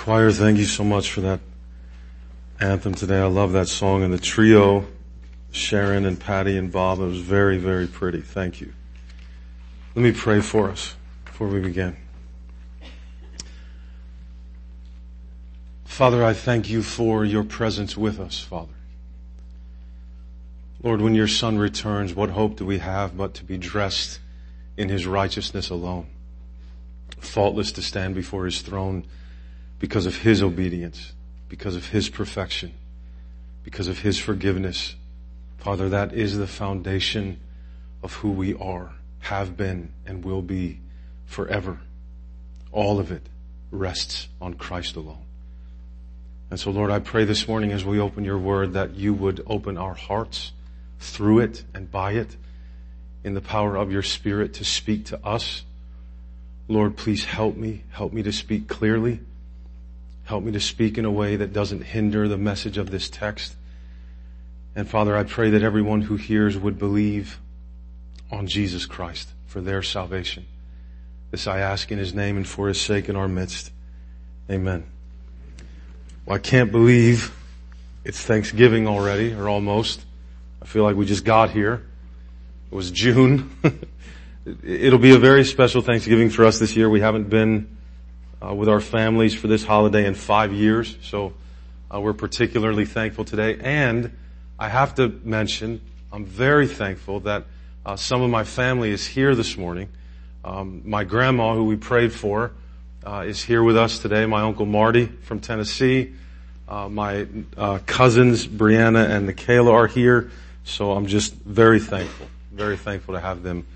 Choir, 0.00 0.32
thank 0.32 0.56
you 0.56 0.64
so 0.64 0.82
much 0.82 1.10
for 1.10 1.20
that 1.20 1.40
anthem 2.58 2.94
today. 2.94 3.20
I 3.20 3.26
love 3.26 3.52
that 3.52 3.68
song 3.68 4.02
and 4.02 4.10
the 4.10 4.18
trio, 4.18 4.86
Sharon 5.52 6.06
and 6.06 6.18
Patty 6.18 6.56
and 6.56 6.72
Bob. 6.72 7.00
It 7.00 7.04
was 7.04 7.20
very, 7.20 7.58
very 7.58 7.86
pretty. 7.86 8.22
Thank 8.22 8.62
you. 8.62 8.72
Let 9.94 10.00
me 10.00 10.12
pray 10.12 10.40
for 10.40 10.70
us 10.70 10.94
before 11.26 11.48
we 11.48 11.60
begin. 11.60 11.98
Father, 15.84 16.24
I 16.24 16.32
thank 16.32 16.70
you 16.70 16.82
for 16.82 17.22
your 17.22 17.44
presence 17.44 17.94
with 17.94 18.18
us, 18.18 18.40
Father. 18.40 18.72
Lord, 20.82 21.02
when 21.02 21.14
your 21.14 21.28
son 21.28 21.58
returns, 21.58 22.14
what 22.14 22.30
hope 22.30 22.56
do 22.56 22.64
we 22.64 22.78
have 22.78 23.18
but 23.18 23.34
to 23.34 23.44
be 23.44 23.58
dressed 23.58 24.18
in 24.78 24.88
his 24.88 25.06
righteousness 25.06 25.68
alone? 25.68 26.06
Faultless 27.18 27.70
to 27.72 27.82
stand 27.82 28.14
before 28.14 28.46
his 28.46 28.62
throne 28.62 29.04
because 29.80 30.06
of 30.06 30.18
his 30.18 30.42
obedience, 30.42 31.14
because 31.48 31.74
of 31.74 31.88
his 31.88 32.08
perfection, 32.08 32.72
because 33.64 33.88
of 33.88 33.98
his 33.98 34.18
forgiveness. 34.18 34.94
Father, 35.58 35.88
that 35.88 36.12
is 36.12 36.36
the 36.38 36.46
foundation 36.46 37.40
of 38.02 38.14
who 38.14 38.30
we 38.30 38.54
are, 38.54 38.92
have 39.20 39.56
been, 39.56 39.92
and 40.06 40.24
will 40.24 40.42
be 40.42 40.78
forever. 41.26 41.80
All 42.70 43.00
of 43.00 43.10
it 43.10 43.26
rests 43.72 44.28
on 44.40 44.54
Christ 44.54 44.96
alone. 44.96 45.24
And 46.50 46.60
so 46.60 46.70
Lord, 46.70 46.90
I 46.90 46.98
pray 46.98 47.24
this 47.24 47.48
morning 47.48 47.72
as 47.72 47.84
we 47.84 48.00
open 48.00 48.24
your 48.24 48.38
word 48.38 48.74
that 48.74 48.94
you 48.94 49.14
would 49.14 49.42
open 49.46 49.78
our 49.78 49.94
hearts 49.94 50.52
through 50.98 51.40
it 51.40 51.64
and 51.74 51.90
by 51.90 52.12
it 52.12 52.36
in 53.24 53.34
the 53.34 53.40
power 53.40 53.76
of 53.76 53.92
your 53.92 54.02
spirit 54.02 54.54
to 54.54 54.64
speak 54.64 55.06
to 55.06 55.24
us. 55.24 55.62
Lord, 56.68 56.96
please 56.96 57.24
help 57.24 57.56
me. 57.56 57.84
Help 57.90 58.12
me 58.12 58.22
to 58.22 58.32
speak 58.32 58.68
clearly. 58.68 59.20
Help 60.30 60.44
me 60.44 60.52
to 60.52 60.60
speak 60.60 60.96
in 60.96 61.04
a 61.04 61.10
way 61.10 61.34
that 61.34 61.52
doesn't 61.52 61.80
hinder 61.80 62.28
the 62.28 62.38
message 62.38 62.78
of 62.78 62.92
this 62.92 63.10
text. 63.10 63.56
And 64.76 64.88
Father, 64.88 65.16
I 65.16 65.24
pray 65.24 65.50
that 65.50 65.64
everyone 65.64 66.02
who 66.02 66.14
hears 66.14 66.56
would 66.56 66.78
believe 66.78 67.40
on 68.30 68.46
Jesus 68.46 68.86
Christ 68.86 69.30
for 69.48 69.60
their 69.60 69.82
salvation. 69.82 70.46
This 71.32 71.48
I 71.48 71.58
ask 71.58 71.90
in 71.90 71.98
his 71.98 72.14
name 72.14 72.36
and 72.36 72.46
for 72.46 72.68
his 72.68 72.80
sake 72.80 73.08
in 73.08 73.16
our 73.16 73.26
midst. 73.26 73.72
Amen. 74.48 74.84
Well, 76.24 76.36
I 76.36 76.38
can't 76.38 76.70
believe 76.70 77.36
it's 78.04 78.22
Thanksgiving 78.22 78.86
already, 78.86 79.32
or 79.32 79.48
almost. 79.48 80.00
I 80.62 80.66
feel 80.66 80.84
like 80.84 80.94
we 80.94 81.06
just 81.06 81.24
got 81.24 81.50
here. 81.50 81.84
It 82.70 82.74
was 82.76 82.92
June. 82.92 83.50
It'll 84.62 85.00
be 85.00 85.12
a 85.12 85.18
very 85.18 85.42
special 85.44 85.82
Thanksgiving 85.82 86.30
for 86.30 86.44
us 86.44 86.60
this 86.60 86.76
year. 86.76 86.88
We 86.88 87.00
haven't 87.00 87.28
been 87.28 87.78
uh, 88.44 88.54
with 88.54 88.68
our 88.68 88.80
families 88.80 89.34
for 89.34 89.48
this 89.48 89.64
holiday 89.64 90.06
in 90.06 90.14
five 90.14 90.52
years, 90.52 90.96
so 91.02 91.32
uh, 91.92 92.00
we're 92.00 92.12
particularly 92.12 92.84
thankful 92.84 93.24
today. 93.24 93.58
And 93.60 94.16
I 94.58 94.68
have 94.68 94.94
to 94.96 95.08
mention, 95.24 95.80
I'm 96.12 96.24
very 96.24 96.66
thankful 96.66 97.20
that 97.20 97.44
uh, 97.84 97.96
some 97.96 98.22
of 98.22 98.30
my 98.30 98.44
family 98.44 98.90
is 98.90 99.06
here 99.06 99.34
this 99.34 99.56
morning. 99.56 99.88
Um, 100.44 100.82
my 100.84 101.04
grandma, 101.04 101.54
who 101.54 101.64
we 101.64 101.76
prayed 101.76 102.12
for, 102.12 102.52
uh, 103.04 103.24
is 103.26 103.42
here 103.42 103.62
with 103.62 103.76
us 103.76 103.98
today. 103.98 104.26
My 104.26 104.42
uncle 104.42 104.66
Marty 104.66 105.06
from 105.06 105.40
Tennessee. 105.40 106.14
Uh, 106.68 106.88
my 106.88 107.26
uh, 107.56 107.78
cousins 107.86 108.46
Brianna 108.46 109.08
and 109.08 109.26
Michaela 109.26 109.72
are 109.72 109.86
here. 109.86 110.30
So 110.64 110.92
I'm 110.92 111.06
just 111.06 111.34
very 111.34 111.80
thankful, 111.80 112.26
very 112.52 112.76
thankful 112.76 113.14
to 113.14 113.20
have 113.20 113.42
them 113.42 113.66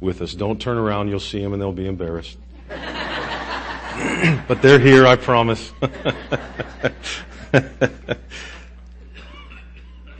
with 0.00 0.20
us. 0.20 0.34
Don't 0.34 0.60
turn 0.60 0.76
around, 0.76 1.08
you'll 1.08 1.20
see 1.20 1.40
them 1.40 1.52
and 1.52 1.62
they'll 1.62 1.72
be 1.72 1.86
embarrassed. 1.86 2.36
but 4.48 4.62
they're 4.62 4.78
here, 4.78 5.06
I 5.06 5.16
promise. 5.16 5.68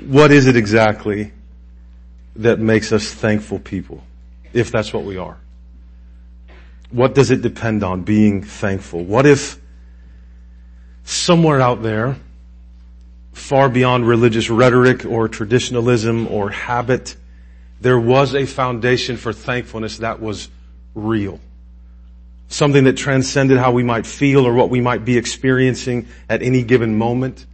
what 0.06 0.30
is 0.32 0.46
it 0.46 0.56
exactly 0.56 1.32
that 2.36 2.58
makes 2.58 2.92
us 2.92 3.12
thankful 3.12 3.58
people, 3.58 4.02
if 4.52 4.70
that's 4.70 4.92
what 4.92 5.05
we 5.05 5.16
are? 5.16 5.38
What 6.90 7.14
does 7.14 7.30
it 7.30 7.42
depend 7.42 7.82
on 7.82 8.02
being 8.02 8.42
thankful? 8.42 9.05
What 9.05 9.27
if 9.27 9.58
somewhere 11.05 11.61
out 11.61 11.82
there 11.82 12.16
far 13.32 13.68
beyond 13.68 14.06
religious 14.06 14.50
rhetoric 14.50 15.05
or 15.05 15.28
traditionalism 15.28 16.27
or 16.28 16.50
habit. 16.50 17.16
There 17.80 17.98
was 17.98 18.34
a 18.34 18.46
foundation 18.46 19.16
for 19.16 19.32
thankfulness 19.32 19.98
that 19.98 20.20
was 20.20 20.48
real. 20.94 21.40
Something 22.52 22.85
that 22.85 22.98
transcended 22.98 23.57
how 23.57 23.73
we 23.73 23.83
might 23.83 24.07
feel 24.07 24.46
or 24.46 24.52
what 24.52 24.68
we 24.68 24.83
might 24.83 25.05
be 25.05 25.17
experiencing 25.17 26.08
at 26.29 26.42
any 26.42 26.63
given 26.63 26.98
moment. 26.98 27.46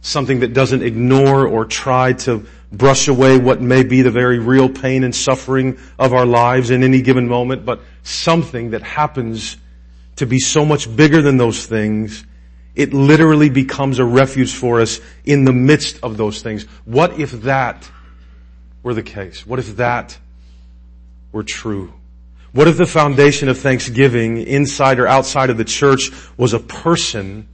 Something 0.00 0.40
that 0.40 0.54
doesn't 0.54 0.82
ignore 0.82 1.46
or 1.46 1.66
try 1.66 2.14
to 2.14 2.46
brush 2.72 3.08
away 3.08 3.38
what 3.38 3.60
may 3.60 3.84
be 3.84 4.00
the 4.02 4.10
very 4.10 4.38
real 4.38 4.68
pain 4.70 5.04
and 5.04 5.14
suffering 5.14 5.78
of 5.98 6.14
our 6.14 6.24
lives 6.24 6.70
in 6.70 6.82
any 6.82 7.02
given 7.02 7.28
moment, 7.28 7.66
but 7.66 7.80
something 8.02 8.70
that 8.70 8.82
happens 8.82 9.58
to 10.16 10.26
be 10.26 10.38
so 10.38 10.64
much 10.64 10.94
bigger 10.96 11.20
than 11.20 11.36
those 11.36 11.66
things 11.66 12.24
it 12.74 12.92
literally 12.92 13.50
becomes 13.50 13.98
a 13.98 14.04
refuge 14.04 14.52
for 14.52 14.80
us 14.80 15.00
in 15.24 15.44
the 15.44 15.52
midst 15.52 16.00
of 16.02 16.16
those 16.16 16.42
things. 16.42 16.64
What 16.84 17.20
if 17.20 17.30
that 17.42 17.88
were 18.82 18.94
the 18.94 19.02
case? 19.02 19.46
What 19.46 19.58
if 19.58 19.76
that 19.76 20.18
were 21.30 21.44
true? 21.44 21.92
What 22.54 22.68
if 22.68 22.76
the 22.76 22.86
foundation 22.86 23.48
of 23.48 23.58
thanksgiving 23.58 24.36
inside 24.36 25.00
or 25.00 25.08
outside 25.08 25.50
of 25.50 25.56
the 25.56 25.64
church 25.64 26.12
was 26.36 26.52
a 26.52 26.60
person 26.60 27.48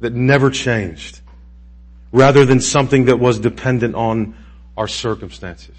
that 0.00 0.12
never 0.12 0.50
changed 0.50 1.20
rather 2.12 2.44
than 2.44 2.60
something 2.60 3.06
that 3.06 3.18
was 3.18 3.38
dependent 3.38 3.94
on 3.94 4.36
our 4.76 4.88
circumstances? 4.88 5.74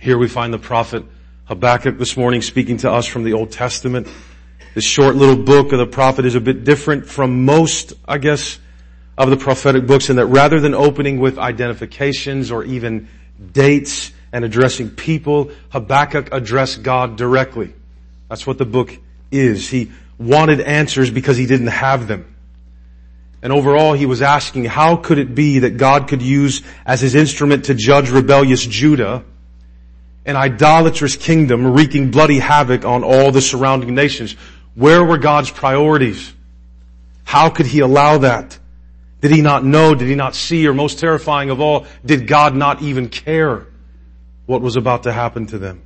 Here 0.00 0.18
we 0.18 0.26
find 0.26 0.52
the 0.52 0.58
prophet 0.58 1.04
Habakkuk 1.44 1.98
this 1.98 2.16
morning 2.16 2.42
speaking 2.42 2.78
to 2.78 2.90
us 2.90 3.06
from 3.06 3.22
the 3.22 3.34
Old 3.34 3.52
Testament. 3.52 4.08
This 4.74 4.84
short 4.84 5.14
little 5.14 5.36
book 5.36 5.70
of 5.70 5.78
the 5.78 5.86
prophet 5.86 6.24
is 6.24 6.34
a 6.34 6.40
bit 6.40 6.64
different 6.64 7.06
from 7.06 7.44
most, 7.44 7.92
I 8.08 8.18
guess, 8.18 8.58
of 9.16 9.30
the 9.30 9.36
prophetic 9.36 9.86
books 9.86 10.10
in 10.10 10.16
that 10.16 10.26
rather 10.26 10.58
than 10.58 10.74
opening 10.74 11.20
with 11.20 11.38
identifications 11.38 12.50
or 12.50 12.64
even 12.64 13.06
dates 13.52 14.10
and 14.32 14.44
addressing 14.44 14.90
people, 14.90 15.50
Habakkuk 15.70 16.32
addressed 16.32 16.82
God 16.82 17.16
directly. 17.16 17.74
That's 18.28 18.46
what 18.46 18.58
the 18.58 18.64
book 18.64 18.98
is. 19.30 19.68
He 19.68 19.92
wanted 20.18 20.60
answers 20.60 21.10
because 21.10 21.36
he 21.36 21.46
didn't 21.46 21.66
have 21.68 22.08
them. 22.08 22.34
And 23.42 23.52
overall, 23.52 23.92
he 23.92 24.06
was 24.06 24.22
asking, 24.22 24.66
how 24.66 24.96
could 24.96 25.18
it 25.18 25.34
be 25.34 25.60
that 25.60 25.76
God 25.76 26.08
could 26.08 26.22
use 26.22 26.62
as 26.86 27.00
his 27.00 27.14
instrument 27.14 27.66
to 27.66 27.74
judge 27.74 28.10
rebellious 28.10 28.64
Judah 28.64 29.24
an 30.24 30.36
idolatrous 30.36 31.16
kingdom 31.16 31.66
wreaking 31.66 32.12
bloody 32.12 32.38
havoc 32.38 32.84
on 32.84 33.02
all 33.02 33.32
the 33.32 33.40
surrounding 33.40 33.94
nations? 33.94 34.36
Where 34.74 35.04
were 35.04 35.18
God's 35.18 35.50
priorities? 35.50 36.32
How 37.24 37.50
could 37.50 37.66
he 37.66 37.80
allow 37.80 38.18
that? 38.18 38.58
Did 39.20 39.32
he 39.32 39.42
not 39.42 39.64
know? 39.64 39.94
Did 39.94 40.08
he 40.08 40.14
not 40.14 40.34
see? 40.34 40.66
Or 40.68 40.74
most 40.74 41.00
terrifying 41.00 41.50
of 41.50 41.60
all, 41.60 41.86
did 42.04 42.26
God 42.26 42.54
not 42.54 42.80
even 42.80 43.08
care 43.08 43.66
what 44.52 44.60
was 44.60 44.76
about 44.76 45.04
to 45.04 45.12
happen 45.12 45.46
to 45.46 45.56
them? 45.56 45.80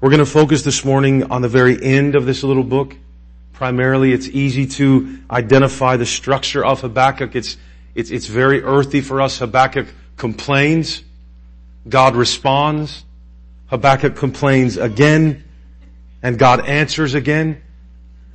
We're 0.00 0.10
going 0.10 0.20
to 0.20 0.24
focus 0.24 0.62
this 0.62 0.84
morning 0.84 1.32
on 1.32 1.42
the 1.42 1.48
very 1.48 1.82
end 1.82 2.14
of 2.14 2.24
this 2.24 2.44
little 2.44 2.62
book. 2.62 2.94
Primarily, 3.54 4.12
it's 4.12 4.28
easy 4.28 4.66
to 4.66 5.18
identify 5.28 5.96
the 5.96 6.06
structure 6.06 6.64
of 6.64 6.80
Habakkuk. 6.80 7.34
It's, 7.34 7.56
it's, 7.96 8.12
it's 8.12 8.26
very 8.26 8.62
earthy 8.62 9.00
for 9.00 9.20
us. 9.20 9.38
Habakkuk 9.40 9.88
complains. 10.16 11.02
God 11.88 12.14
responds. 12.14 13.04
Habakkuk 13.66 14.14
complains 14.14 14.76
again 14.76 15.42
and 16.22 16.38
God 16.38 16.64
answers 16.68 17.14
again. 17.14 17.60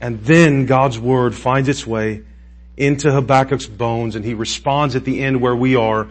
And 0.01 0.25
then 0.25 0.65
God's 0.65 0.99
word 0.99 1.33
finds 1.33 1.69
its 1.69 1.87
way 1.87 2.23
into 2.75 3.13
Habakkuk's 3.13 3.65
bones 3.65 4.17
and 4.17 4.25
he 4.25 4.33
responds 4.33 4.97
at 4.97 5.05
the 5.05 5.23
end 5.23 5.39
where 5.39 5.55
we 5.55 5.77
are 5.77 6.09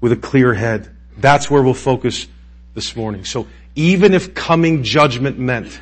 with 0.00 0.12
a 0.12 0.16
clear 0.16 0.54
head. 0.54 0.90
That's 1.18 1.50
where 1.50 1.62
we'll 1.62 1.74
focus 1.74 2.26
this 2.76 2.94
morning. 2.94 3.24
So 3.24 3.48
even 3.74 4.12
if 4.12 4.34
coming 4.34 4.84
judgment 4.84 5.38
meant 5.38 5.80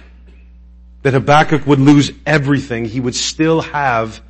that 1.02 1.12
Habakkuk 1.12 1.67
would 1.67 1.81
lose 1.81 2.12
everything, 2.25 2.85
he 2.85 3.00
would 3.00 3.17
still 3.17 3.61
have 3.61 4.23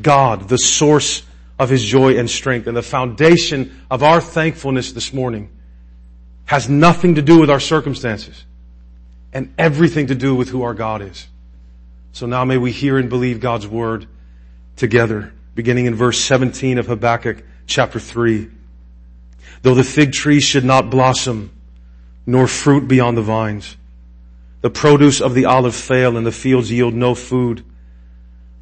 God, 0.00 0.48
the 0.48 0.58
source 0.58 1.22
of 1.58 1.70
his 1.70 1.82
joy 1.82 2.18
and 2.18 2.28
strength. 2.28 2.66
And 2.66 2.76
the 2.76 2.82
foundation 2.82 3.82
of 3.90 4.02
our 4.02 4.20
thankfulness 4.20 4.92
this 4.92 5.14
morning 5.14 5.48
has 6.44 6.68
nothing 6.68 7.14
to 7.14 7.22
do 7.22 7.40
with 7.40 7.48
our 7.48 7.58
circumstances 7.58 8.44
and 9.32 9.54
everything 9.56 10.08
to 10.08 10.14
do 10.14 10.34
with 10.34 10.50
who 10.50 10.62
our 10.62 10.74
God 10.74 11.00
is. 11.00 11.26
So 12.12 12.26
now 12.26 12.44
may 12.44 12.58
we 12.58 12.72
hear 12.72 12.98
and 12.98 13.08
believe 13.08 13.40
God's 13.40 13.66
word 13.66 14.06
together, 14.76 15.32
beginning 15.54 15.86
in 15.86 15.94
verse 15.94 16.20
17 16.20 16.76
of 16.76 16.88
Habakkuk 16.88 17.42
chapter 17.66 17.98
3. 17.98 18.50
Though 19.62 19.74
the 19.74 19.82
fig 19.82 20.12
tree 20.12 20.40
should 20.40 20.64
not 20.64 20.90
blossom, 20.90 21.55
nor 22.26 22.48
fruit 22.48 22.88
beyond 22.88 23.16
the 23.16 23.22
vines, 23.22 23.76
the 24.60 24.70
produce 24.70 25.20
of 25.20 25.34
the 25.34 25.44
olive 25.44 25.76
fail 25.76 26.16
and 26.16 26.26
the 26.26 26.32
fields 26.32 26.70
yield 26.70 26.92
no 26.92 27.14
food, 27.14 27.64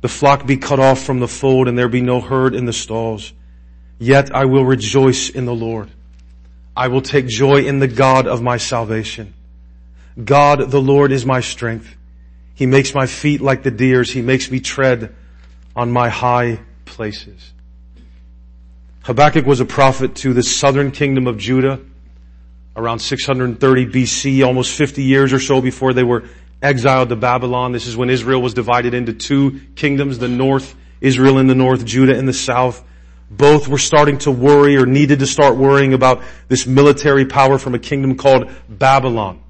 the 0.02 0.08
flock 0.08 0.46
be 0.46 0.58
cut 0.58 0.78
off 0.78 1.02
from 1.02 1.18
the 1.18 1.28
fold 1.28 1.66
and 1.66 1.78
there 1.78 1.88
be 1.88 2.02
no 2.02 2.20
herd 2.20 2.54
in 2.54 2.66
the 2.66 2.74
stalls. 2.74 3.32
Yet 3.98 4.34
I 4.34 4.44
will 4.44 4.64
rejoice 4.64 5.30
in 5.30 5.46
the 5.46 5.54
Lord. 5.54 5.90
I 6.76 6.88
will 6.88 7.00
take 7.00 7.26
joy 7.26 7.64
in 7.64 7.78
the 7.78 7.88
God 7.88 8.26
of 8.26 8.42
my 8.42 8.58
salvation. 8.58 9.32
God 10.22 10.70
the 10.70 10.80
Lord 10.80 11.10
is 11.10 11.24
my 11.24 11.40
strength. 11.40 11.96
He 12.54 12.66
makes 12.66 12.94
my 12.94 13.06
feet 13.06 13.40
like 13.40 13.62
the 13.62 13.70
deer's. 13.70 14.10
He 14.10 14.20
makes 14.20 14.50
me 14.50 14.60
tread 14.60 15.14
on 15.74 15.90
my 15.90 16.10
high 16.10 16.60
places. 16.84 17.52
Habakkuk 19.04 19.46
was 19.46 19.60
a 19.60 19.64
prophet 19.64 20.16
to 20.16 20.34
the 20.34 20.42
southern 20.42 20.90
kingdom 20.90 21.26
of 21.26 21.38
Judah 21.38 21.80
around 22.76 22.98
630 22.98 23.86
BC, 23.86 24.44
almost 24.44 24.76
50 24.76 25.02
years 25.02 25.32
or 25.32 25.40
so 25.40 25.60
before 25.60 25.92
they 25.92 26.02
were 26.02 26.24
exiled 26.62 27.10
to 27.10 27.16
Babylon. 27.16 27.72
This 27.72 27.86
is 27.86 27.96
when 27.96 28.10
Israel 28.10 28.42
was 28.42 28.54
divided 28.54 28.94
into 28.94 29.12
two 29.12 29.60
kingdoms, 29.76 30.18
the 30.18 30.28
north, 30.28 30.74
Israel 31.00 31.38
in 31.38 31.46
the 31.46 31.54
north, 31.54 31.84
Judah 31.84 32.16
in 32.16 32.26
the 32.26 32.32
south. 32.32 32.82
Both 33.30 33.68
were 33.68 33.78
starting 33.78 34.18
to 34.18 34.30
worry 34.30 34.76
or 34.76 34.86
needed 34.86 35.20
to 35.20 35.26
start 35.26 35.56
worrying 35.56 35.92
about 35.92 36.22
this 36.48 36.66
military 36.66 37.26
power 37.26 37.58
from 37.58 37.74
a 37.74 37.78
kingdom 37.78 38.16
called 38.16 38.50
Babylon. 38.68 39.40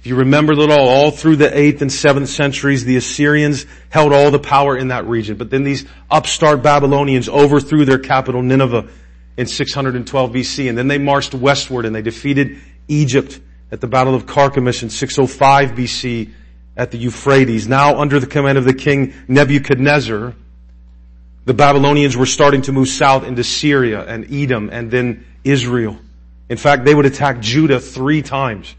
If 0.00 0.06
you 0.06 0.16
remember 0.16 0.52
it 0.52 0.70
all, 0.70 0.88
all 0.88 1.10
through 1.10 1.36
the 1.36 1.48
8th 1.48 1.82
and 1.82 1.90
7th 1.90 2.28
centuries, 2.28 2.84
the 2.84 2.96
Assyrians 2.96 3.66
held 3.88 4.12
all 4.12 4.30
the 4.30 4.38
power 4.38 4.76
in 4.76 4.88
that 4.88 5.06
region. 5.06 5.36
But 5.36 5.50
then 5.50 5.64
these 5.64 5.86
upstart 6.08 6.62
Babylonians 6.62 7.28
overthrew 7.28 7.84
their 7.84 7.98
capital 7.98 8.42
Nineveh 8.42 8.88
in 9.38 9.46
612 9.46 10.32
BC. 10.32 10.68
And 10.68 10.76
then 10.76 10.88
they 10.88 10.98
marched 10.98 11.32
westward 11.32 11.86
and 11.86 11.94
they 11.94 12.02
defeated 12.02 12.58
Egypt 12.88 13.40
at 13.70 13.80
the 13.80 13.86
Battle 13.86 14.14
of 14.14 14.26
Carchemish 14.26 14.82
in 14.82 14.90
605 14.90 15.70
BC 15.70 16.32
at 16.76 16.90
the 16.90 16.98
Euphrates. 16.98 17.68
Now 17.68 18.00
under 18.00 18.18
the 18.18 18.26
command 18.26 18.58
of 18.58 18.64
the 18.64 18.74
king 18.74 19.14
Nebuchadnezzar, 19.28 20.34
the 21.44 21.54
Babylonians 21.54 22.16
were 22.16 22.26
starting 22.26 22.62
to 22.62 22.72
move 22.72 22.88
south 22.88 23.24
into 23.24 23.44
Syria 23.44 24.04
and 24.04 24.30
Edom 24.30 24.68
and 24.70 24.90
then 24.90 25.24
Israel. 25.44 25.98
In 26.48 26.56
fact, 26.56 26.84
they 26.84 26.94
would 26.94 27.06
attack 27.06 27.40
Judah 27.40 27.78
three 27.78 28.22
times. 28.22 28.74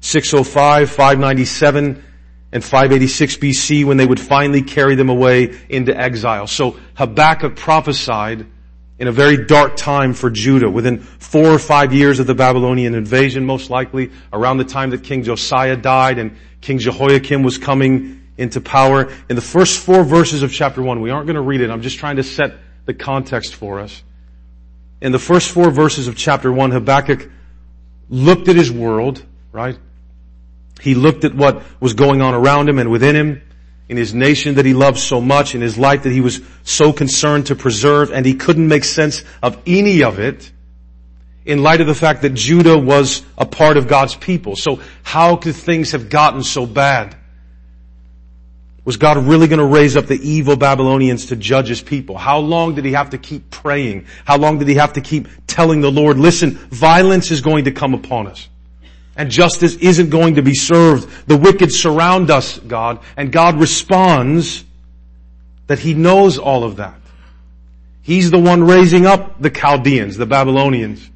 605, 0.00 0.90
597, 0.90 2.04
and 2.52 2.64
586 2.64 3.36
BC 3.36 3.84
when 3.84 3.96
they 3.96 4.06
would 4.06 4.20
finally 4.20 4.62
carry 4.62 4.94
them 4.94 5.10
away 5.10 5.58
into 5.68 5.96
exile. 5.96 6.46
So 6.46 6.76
Habakkuk 6.94 7.56
prophesied 7.56 8.46
in 8.98 9.06
a 9.08 9.12
very 9.12 9.46
dark 9.46 9.76
time 9.76 10.12
for 10.12 10.28
Judah, 10.28 10.68
within 10.68 10.98
four 10.98 11.46
or 11.46 11.58
five 11.58 11.92
years 11.92 12.18
of 12.18 12.26
the 12.26 12.34
Babylonian 12.34 12.94
invasion, 12.94 13.44
most 13.44 13.70
likely, 13.70 14.10
around 14.32 14.58
the 14.58 14.64
time 14.64 14.90
that 14.90 15.04
King 15.04 15.22
Josiah 15.22 15.76
died 15.76 16.18
and 16.18 16.36
King 16.60 16.78
Jehoiakim 16.78 17.42
was 17.42 17.58
coming 17.58 18.26
into 18.36 18.60
power. 18.60 19.12
In 19.28 19.36
the 19.36 19.42
first 19.42 19.80
four 19.80 20.02
verses 20.02 20.42
of 20.42 20.52
chapter 20.52 20.82
one, 20.82 21.00
we 21.00 21.10
aren't 21.10 21.26
going 21.26 21.36
to 21.36 21.42
read 21.42 21.60
it, 21.60 21.70
I'm 21.70 21.82
just 21.82 21.98
trying 21.98 22.16
to 22.16 22.24
set 22.24 22.54
the 22.86 22.94
context 22.94 23.54
for 23.54 23.78
us. 23.78 24.02
In 25.00 25.12
the 25.12 25.18
first 25.18 25.52
four 25.52 25.70
verses 25.70 26.08
of 26.08 26.16
chapter 26.16 26.52
one, 26.52 26.72
Habakkuk 26.72 27.30
looked 28.08 28.48
at 28.48 28.56
his 28.56 28.72
world, 28.72 29.24
right? 29.52 29.78
He 30.80 30.94
looked 30.94 31.24
at 31.24 31.34
what 31.34 31.62
was 31.80 31.94
going 31.94 32.20
on 32.22 32.34
around 32.34 32.68
him 32.68 32.78
and 32.78 32.90
within 32.90 33.14
him, 33.14 33.42
in 33.88 33.96
his 33.96 34.14
nation 34.14 34.56
that 34.56 34.66
he 34.66 34.74
loved 34.74 34.98
so 34.98 35.20
much, 35.20 35.54
in 35.54 35.60
his 35.60 35.78
life 35.78 36.02
that 36.02 36.12
he 36.12 36.20
was 36.20 36.40
so 36.62 36.92
concerned 36.92 37.46
to 37.46 37.56
preserve, 37.56 38.12
and 38.12 38.26
he 38.26 38.34
couldn't 38.34 38.68
make 38.68 38.84
sense 38.84 39.24
of 39.42 39.60
any 39.66 40.02
of 40.02 40.18
it 40.18 40.52
in 41.46 41.62
light 41.62 41.80
of 41.80 41.86
the 41.86 41.94
fact 41.94 42.22
that 42.22 42.34
Judah 42.34 42.76
was 42.76 43.22
a 43.38 43.46
part 43.46 43.78
of 43.78 43.88
God's 43.88 44.14
people. 44.14 44.54
So 44.56 44.80
how 45.02 45.36
could 45.36 45.56
things 45.56 45.92
have 45.92 46.10
gotten 46.10 46.42
so 46.42 46.66
bad? 46.66 47.16
Was 48.84 48.98
God 48.98 49.16
really 49.18 49.48
going 49.48 49.58
to 49.58 49.64
raise 49.64 49.96
up 49.96 50.06
the 50.06 50.18
evil 50.20 50.56
Babylonians 50.56 51.26
to 51.26 51.36
judge 51.36 51.68
his 51.68 51.80
people? 51.80 52.18
How 52.18 52.38
long 52.38 52.74
did 52.74 52.84
he 52.84 52.92
have 52.92 53.10
to 53.10 53.18
keep 53.18 53.50
praying? 53.50 54.06
How 54.26 54.36
long 54.36 54.58
did 54.58 54.68
he 54.68 54.74
have 54.74 54.94
to 54.94 55.00
keep 55.00 55.28
telling 55.46 55.80
the 55.80 55.90
Lord, 55.90 56.18
listen, 56.18 56.52
violence 56.52 57.30
is 57.30 57.40
going 57.40 57.64
to 57.64 57.70
come 57.70 57.94
upon 57.94 58.26
us 58.26 58.48
and 59.18 59.30
justice 59.30 59.74
isn't 59.74 60.10
going 60.10 60.36
to 60.36 60.42
be 60.42 60.54
served. 60.54 61.26
The 61.26 61.36
wicked 61.36 61.72
surround 61.72 62.30
us, 62.30 62.58
God, 62.58 63.00
and 63.16 63.32
God 63.32 63.60
responds 63.60 64.64
that 65.66 65.80
He 65.80 65.92
knows 65.92 66.38
all 66.38 66.62
of 66.62 66.76
that. 66.76 66.94
He's 68.00 68.30
the 68.30 68.38
one 68.38 68.62
raising 68.64 69.04
up 69.04 69.42
the 69.42 69.50
Chaldeans, 69.50 70.16
the 70.16 70.24
Babylonians. 70.24 71.10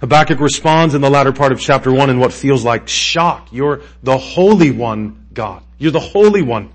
Habakkuk 0.00 0.40
responds 0.40 0.94
in 0.94 1.00
the 1.00 1.08
latter 1.08 1.32
part 1.32 1.52
of 1.52 1.60
chapter 1.60 1.90
1 1.90 2.10
in 2.10 2.18
what 2.18 2.32
feels 2.32 2.64
like 2.64 2.88
shock. 2.88 3.48
You're 3.50 3.80
the 4.02 4.18
Holy 4.18 4.72
One, 4.72 5.28
God. 5.32 5.62
You're 5.78 5.92
the 5.92 6.00
Holy 6.00 6.42
One. 6.42 6.72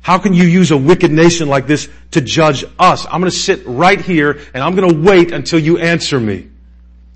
How 0.00 0.18
can 0.18 0.32
you 0.32 0.44
use 0.44 0.70
a 0.70 0.76
wicked 0.78 1.10
nation 1.10 1.48
like 1.48 1.66
this 1.66 1.88
to 2.12 2.20
judge 2.20 2.64
us? 2.78 3.04
I'm 3.04 3.20
going 3.20 3.30
to 3.30 3.36
sit 3.36 3.66
right 3.66 4.00
here 4.00 4.40
and 4.54 4.62
I'm 4.62 4.74
going 4.74 4.88
to 4.88 5.00
wait 5.02 5.32
until 5.32 5.58
you 5.58 5.76
answer 5.78 6.18
me. 6.18 6.49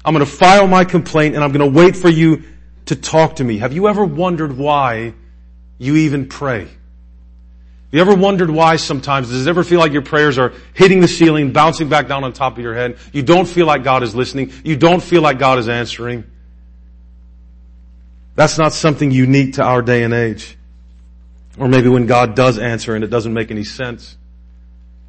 I'm 0.05 0.13
going 0.13 0.25
to 0.25 0.31
file 0.31 0.67
my 0.67 0.85
complaint 0.85 1.35
and 1.35 1.43
I'm 1.43 1.53
going 1.53 1.73
to 1.73 1.79
wait 1.79 1.97
for 1.97 2.09
you 2.09 2.43
to 2.87 2.97
talk 2.97 3.37
to 3.37 3.45
me. 3.45 3.59
Have 3.59 3.73
you 3.73 3.89
ever 3.89 4.05
wondered 4.05 4.57
why 4.57 5.15
you 5.79 5.97
even 5.97 6.29
pray? 6.29 6.69
You 7.91 8.01
ever 8.01 8.15
wondered 8.15 8.51
why 8.51 8.77
sometimes? 8.77 9.29
Does 9.29 9.47
it 9.47 9.49
ever 9.49 9.63
feel 9.63 9.79
like 9.79 9.93
your 9.93 10.03
prayers 10.03 10.37
are 10.37 10.53
hitting 10.75 11.01
the 11.01 11.09
ceiling, 11.09 11.53
bouncing 11.53 11.89
back 11.89 12.09
down 12.09 12.25
on 12.25 12.33
top 12.33 12.55
of 12.55 12.59
your 12.59 12.75
head? 12.75 12.99
You 13.13 13.23
don't 13.23 13.47
feel 13.47 13.67
like 13.67 13.85
God 13.85 14.03
is 14.03 14.15
listening. 14.15 14.53
You 14.65 14.77
don't 14.77 15.01
feel 15.03 15.23
like 15.23 15.39
God 15.39 15.59
is 15.61 15.69
answering. 15.69 16.25
That's 18.35 18.59
not 18.59 18.73
something 18.73 19.11
unique 19.13 19.55
to 19.55 19.63
our 19.63 19.81
day 19.81 20.03
and 20.03 20.13
age. 20.13 20.59
Or 21.57 21.69
maybe 21.69 21.89
when 21.89 22.07
God 22.07 22.35
does 22.35 22.59
answer 22.59 22.97
and 22.97 23.05
it 23.05 23.11
doesn't 23.11 23.33
make 23.33 23.53
any 23.53 23.63
sense. 23.63 24.17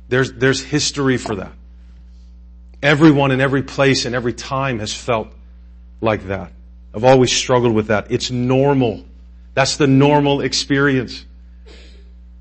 There's, 0.07 0.31
there's 0.33 0.62
history 0.62 1.18
for 1.18 1.36
that. 1.36 1.53
Everyone 2.86 3.32
in 3.32 3.42
every 3.42 3.64
place 3.64 4.06
and 4.06 4.14
every 4.14 4.34
time 4.34 4.78
has 4.78 4.94
felt 4.94 5.30
like 6.02 6.28
that. 6.28 6.52
I've 6.94 7.04
always 7.04 7.32
struggled 7.32 7.74
with 7.74 7.88
that. 7.88 8.12
It's 8.12 8.30
normal. 8.30 9.04
That's 9.56 9.78
the 9.78 9.88
normal 9.88 10.42
experience. 10.42 11.26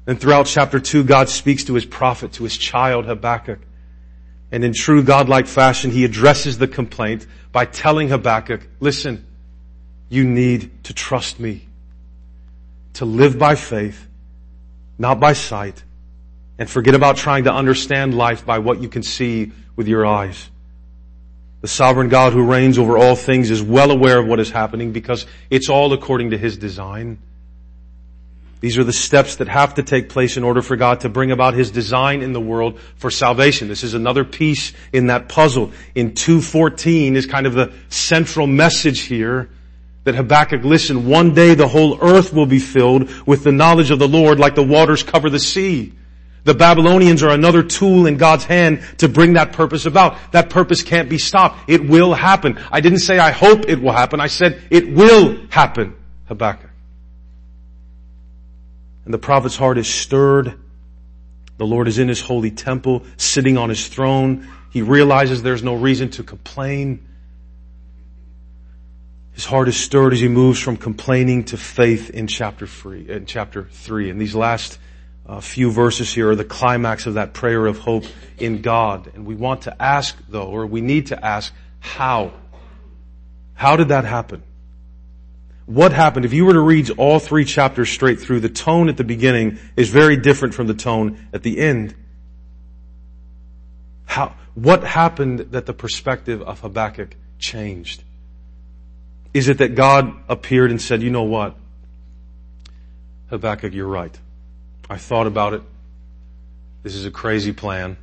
And 0.07 0.21
throughout 0.21 0.45
chapter 0.45 0.79
two, 0.81 1.03
God 1.03 1.31
speaks 1.31 1.65
to 1.65 1.75
his 1.75 1.87
prophet, 1.87 2.35
to 2.35 2.45
his 2.45 2.59
child 2.59 3.07
Habakkuk. 3.07 3.61
And 4.53 4.63
in 4.63 4.75
true 4.75 5.03
godlike 5.03 5.47
fashion, 5.47 5.91
he 5.91 6.05
addresses 6.05 6.59
the 6.59 6.69
complaint 6.69 7.27
by 7.51 7.65
telling 7.65 8.11
Habakkuk, 8.11 8.69
listen, 8.81 9.27
you 10.11 10.25
need 10.25 10.85
to 10.85 10.93
trust 10.93 11.41
me. 11.41 11.67
To 12.95 13.07
live 13.07 13.39
by 13.39 13.55
faith, 13.55 14.07
not 14.99 15.19
by 15.19 15.33
sight, 15.33 15.83
and 16.59 16.71
forget 16.71 16.95
about 16.95 17.17
trying 17.17 17.45
to 17.45 17.53
understand 17.53 18.17
life 18.17 18.47
by 18.47 18.59
what 18.59 18.81
you 18.81 18.89
can 18.89 19.03
see 19.03 19.53
with 19.77 19.89
your 19.89 20.07
eyes. 20.07 20.51
The 21.61 21.69
sovereign 21.69 22.09
God 22.09 22.33
who 22.33 22.43
reigns 22.43 22.79
over 22.79 22.99
all 22.99 23.17
things 23.17 23.51
is 23.51 23.63
well 23.63 23.91
aware 23.91 24.19
of 24.19 24.27
what 24.27 24.39
is 24.39 24.51
happening 24.51 24.93
because 24.93 25.27
it's 25.51 25.69
all 25.69 25.93
according 25.93 26.31
to 26.31 26.39
His 26.39 26.59
design. 26.59 27.19
These 28.61 28.79
are 28.79 28.85
the 28.85 28.93
steps 28.93 29.37
that 29.37 29.49
have 29.49 29.75
to 29.75 29.83
take 29.83 30.09
place 30.09 30.37
in 30.37 30.45
order 30.45 30.63
for 30.63 30.77
God 30.77 31.01
to 31.01 31.09
bring 31.09 31.31
about 31.31 31.55
His 31.55 31.71
design 31.71 32.23
in 32.23 32.33
the 32.33 32.41
world 32.41 32.79
for 32.97 33.11
salvation. 33.11 33.69
This 33.69 33.83
is 33.83 33.95
another 33.95 34.25
piece 34.25 34.73
in 34.93 35.09
that 35.09 35.29
puzzle. 35.29 35.73
In 35.95 36.15
214 36.15 37.17
is 37.17 37.27
kind 37.27 37.47
of 37.47 37.55
the 37.55 37.73
central 37.89 38.47
message 38.47 39.01
here 39.01 39.51
that 40.05 40.15
Habakkuk, 40.15 40.65
listen, 40.65 41.09
one 41.09 41.35
day 41.35 41.55
the 41.55 41.69
whole 41.69 41.99
earth 42.01 42.33
will 42.33 42.47
be 42.47 42.59
filled 42.59 43.11
with 43.27 43.43
the 43.43 43.53
knowledge 43.53 43.91
of 43.91 43.99
the 43.99 44.09
Lord 44.09 44.39
like 44.39 44.55
the 44.55 44.63
waters 44.63 45.03
cover 45.03 45.31
the 45.31 45.39
sea. 45.39 45.93
The 46.45 46.55
Babylonians 46.55 47.23
are 47.23 47.31
another 47.31 47.63
tool 47.63 48.07
in 48.07 48.19
God's 48.19 48.45
hand 48.45 48.83
to 48.99 49.09
bring 49.09 49.33
that 49.33 49.53
purpose 49.53 49.87
about. 49.87 50.33
That 50.33 50.51
purpose 50.51 50.83
can't 50.83 51.09
be 51.09 51.17
stopped. 51.17 51.71
It 51.71 51.89
will 51.89 52.13
happen. 52.13 52.61
I 52.71 52.81
didn't 52.83 52.99
say 52.99 53.19
I 53.19 53.31
hope 53.31 53.67
it 53.67 53.81
will 53.81 53.93
happen. 53.93 54.21
I 54.21 54.27
said 54.27 54.61
it 54.71 54.93
will 54.93 55.39
happen. 55.49 55.97
Habakkuk. 56.27 56.71
And 59.07 59.13
the 59.13 59.19
prophet's 59.19 59.57
heart 59.57 59.79
is 59.79 59.89
stirred. 59.89 60.55
The 61.57 61.67
Lord 61.67 61.89
is 61.89 61.99
in 61.99 62.09
his 62.09 62.21
holy 62.21 62.51
temple, 62.51 63.05
sitting 63.17 63.57
on 63.57 63.69
his 63.69 63.89
throne. 63.89 64.49
He 64.71 64.83
realizes 64.83 65.43
there's 65.43 65.63
no 65.63 65.75
reason 65.75 66.11
to 66.11 66.23
complain. 66.23 67.07
His 69.33 69.45
heart 69.45 69.69
is 69.69 69.77
stirred 69.77 70.13
as 70.13 70.21
he 70.21 70.29
moves 70.29 70.61
from 70.61 70.77
complaining 70.77 71.45
to 71.45 71.57
faith 71.57 72.11
in 72.11 72.27
chapter 72.27 72.67
three, 72.67 73.09
in 73.09 73.27
chapter 73.27 73.65
three. 73.65 74.11
In 74.11 74.19
these 74.19 74.35
last 74.35 74.79
a 75.27 75.41
few 75.41 75.71
verses 75.71 76.13
here 76.13 76.31
are 76.31 76.37
the 76.37 76.45
climax 76.45 77.07
of 77.07 77.15
that 77.15 77.33
prayer 77.33 77.67
of 77.67 77.79
hope 77.79 78.05
in 78.39 78.61
God. 78.61 79.11
And 79.15 79.25
we 79.25 79.35
want 79.35 79.63
to 79.63 79.83
ask 79.83 80.17
though, 80.29 80.47
or 80.47 80.67
we 80.67 80.81
need 80.81 81.07
to 81.07 81.25
ask, 81.25 81.53
how? 81.81 82.33
How 83.55 83.77
did 83.77 83.89
that 83.89 84.05
happen? 84.05 84.43
What 85.67 85.93
happened? 85.93 86.27
If 86.27 86.35
you 86.35 86.45
were 86.45 86.53
to 86.53 86.61
read 86.61 86.91
all 86.91 87.19
three 87.19 87.47
chapters 87.47 87.89
straight 87.89 88.21
through, 88.21 88.41
the 88.41 88.51
tone 88.51 88.91
at 88.91 88.99
the 88.99 89.05
beginning 89.05 89.59
is 89.77 89.89
very 89.89 90.17
different 90.17 90.55
from 90.55 90.67
the 90.67 90.75
tone 90.75 91.27
at 91.33 91.43
the 91.43 91.59
end. 91.59 91.95
How, 94.05 94.35
what 94.55 94.85
happened 94.85 95.41
that 95.53 95.65
the 95.65 95.73
perspective 95.73 96.43
of 96.43 96.61
Habakkuk 96.61 97.17
changed? 97.39 98.03
Is 99.33 99.49
it 99.49 99.59
that 99.59 99.75
God 99.75 100.15
appeared 100.29 100.71
and 100.71 100.81
said, 100.81 101.03
you 101.03 101.11
know 101.11 101.23
what? 101.23 101.57
Habakkuk, 103.31 103.73
you're 103.73 103.89
right. 103.89 104.17
I 104.89 104.97
thought 104.97 105.27
about 105.27 105.55
it. 105.55 105.63
This 106.83 106.95
is 106.95 107.07
a 107.07 107.11
crazy 107.11 107.53
plan. 107.53 107.97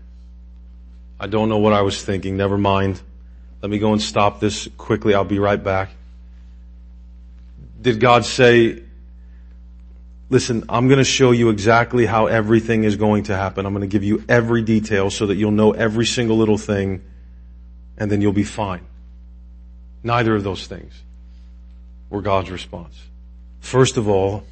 I 1.20 1.28
don't 1.28 1.50
know 1.50 1.60
what 1.60 1.74
I 1.74 1.82
was 1.82 2.04
thinking. 2.04 2.36
Never 2.36 2.58
mind. 2.58 3.00
Let 3.62 3.70
me 3.70 3.78
go 3.78 3.94
and 3.94 4.02
stop 4.02 4.40
this 4.40 4.68
quickly. 4.78 5.14
I'll 5.14 5.24
be 5.24 5.38
right 5.38 5.64
back. 5.64 5.92
Did 7.80 8.00
God 8.00 8.26
say, 8.26 8.82
listen, 10.30 10.64
I'm 10.68 10.88
going 10.88 10.98
to 10.98 11.04
show 11.04 11.32
you 11.32 11.50
exactly 11.50 12.08
how 12.08 12.26
everything 12.26 12.84
is 12.84 12.96
going 12.96 13.24
to 13.24 13.36
happen. 13.36 13.66
I'm 13.66 13.74
going 13.74 13.82
to 13.82 13.92
give 13.92 14.04
you 14.04 14.24
every 14.28 14.64
detail 14.64 15.12
so 15.12 15.28
that 15.28 15.36
you'll 15.36 15.52
know 15.52 15.72
every 15.72 16.06
single 16.06 16.38
little 16.38 16.58
thing 16.58 17.04
and 17.98 18.12
then 18.12 18.22
you'll 18.22 18.34
be 18.34 18.44
fine. 18.44 18.82
Neither 20.04 20.36
of 20.36 20.44
those 20.44 20.66
things 20.66 21.04
were 22.10 22.24
God's 22.24 22.50
response. 22.50 23.00
First 23.60 23.98
of 23.98 24.08
all, 24.08 24.44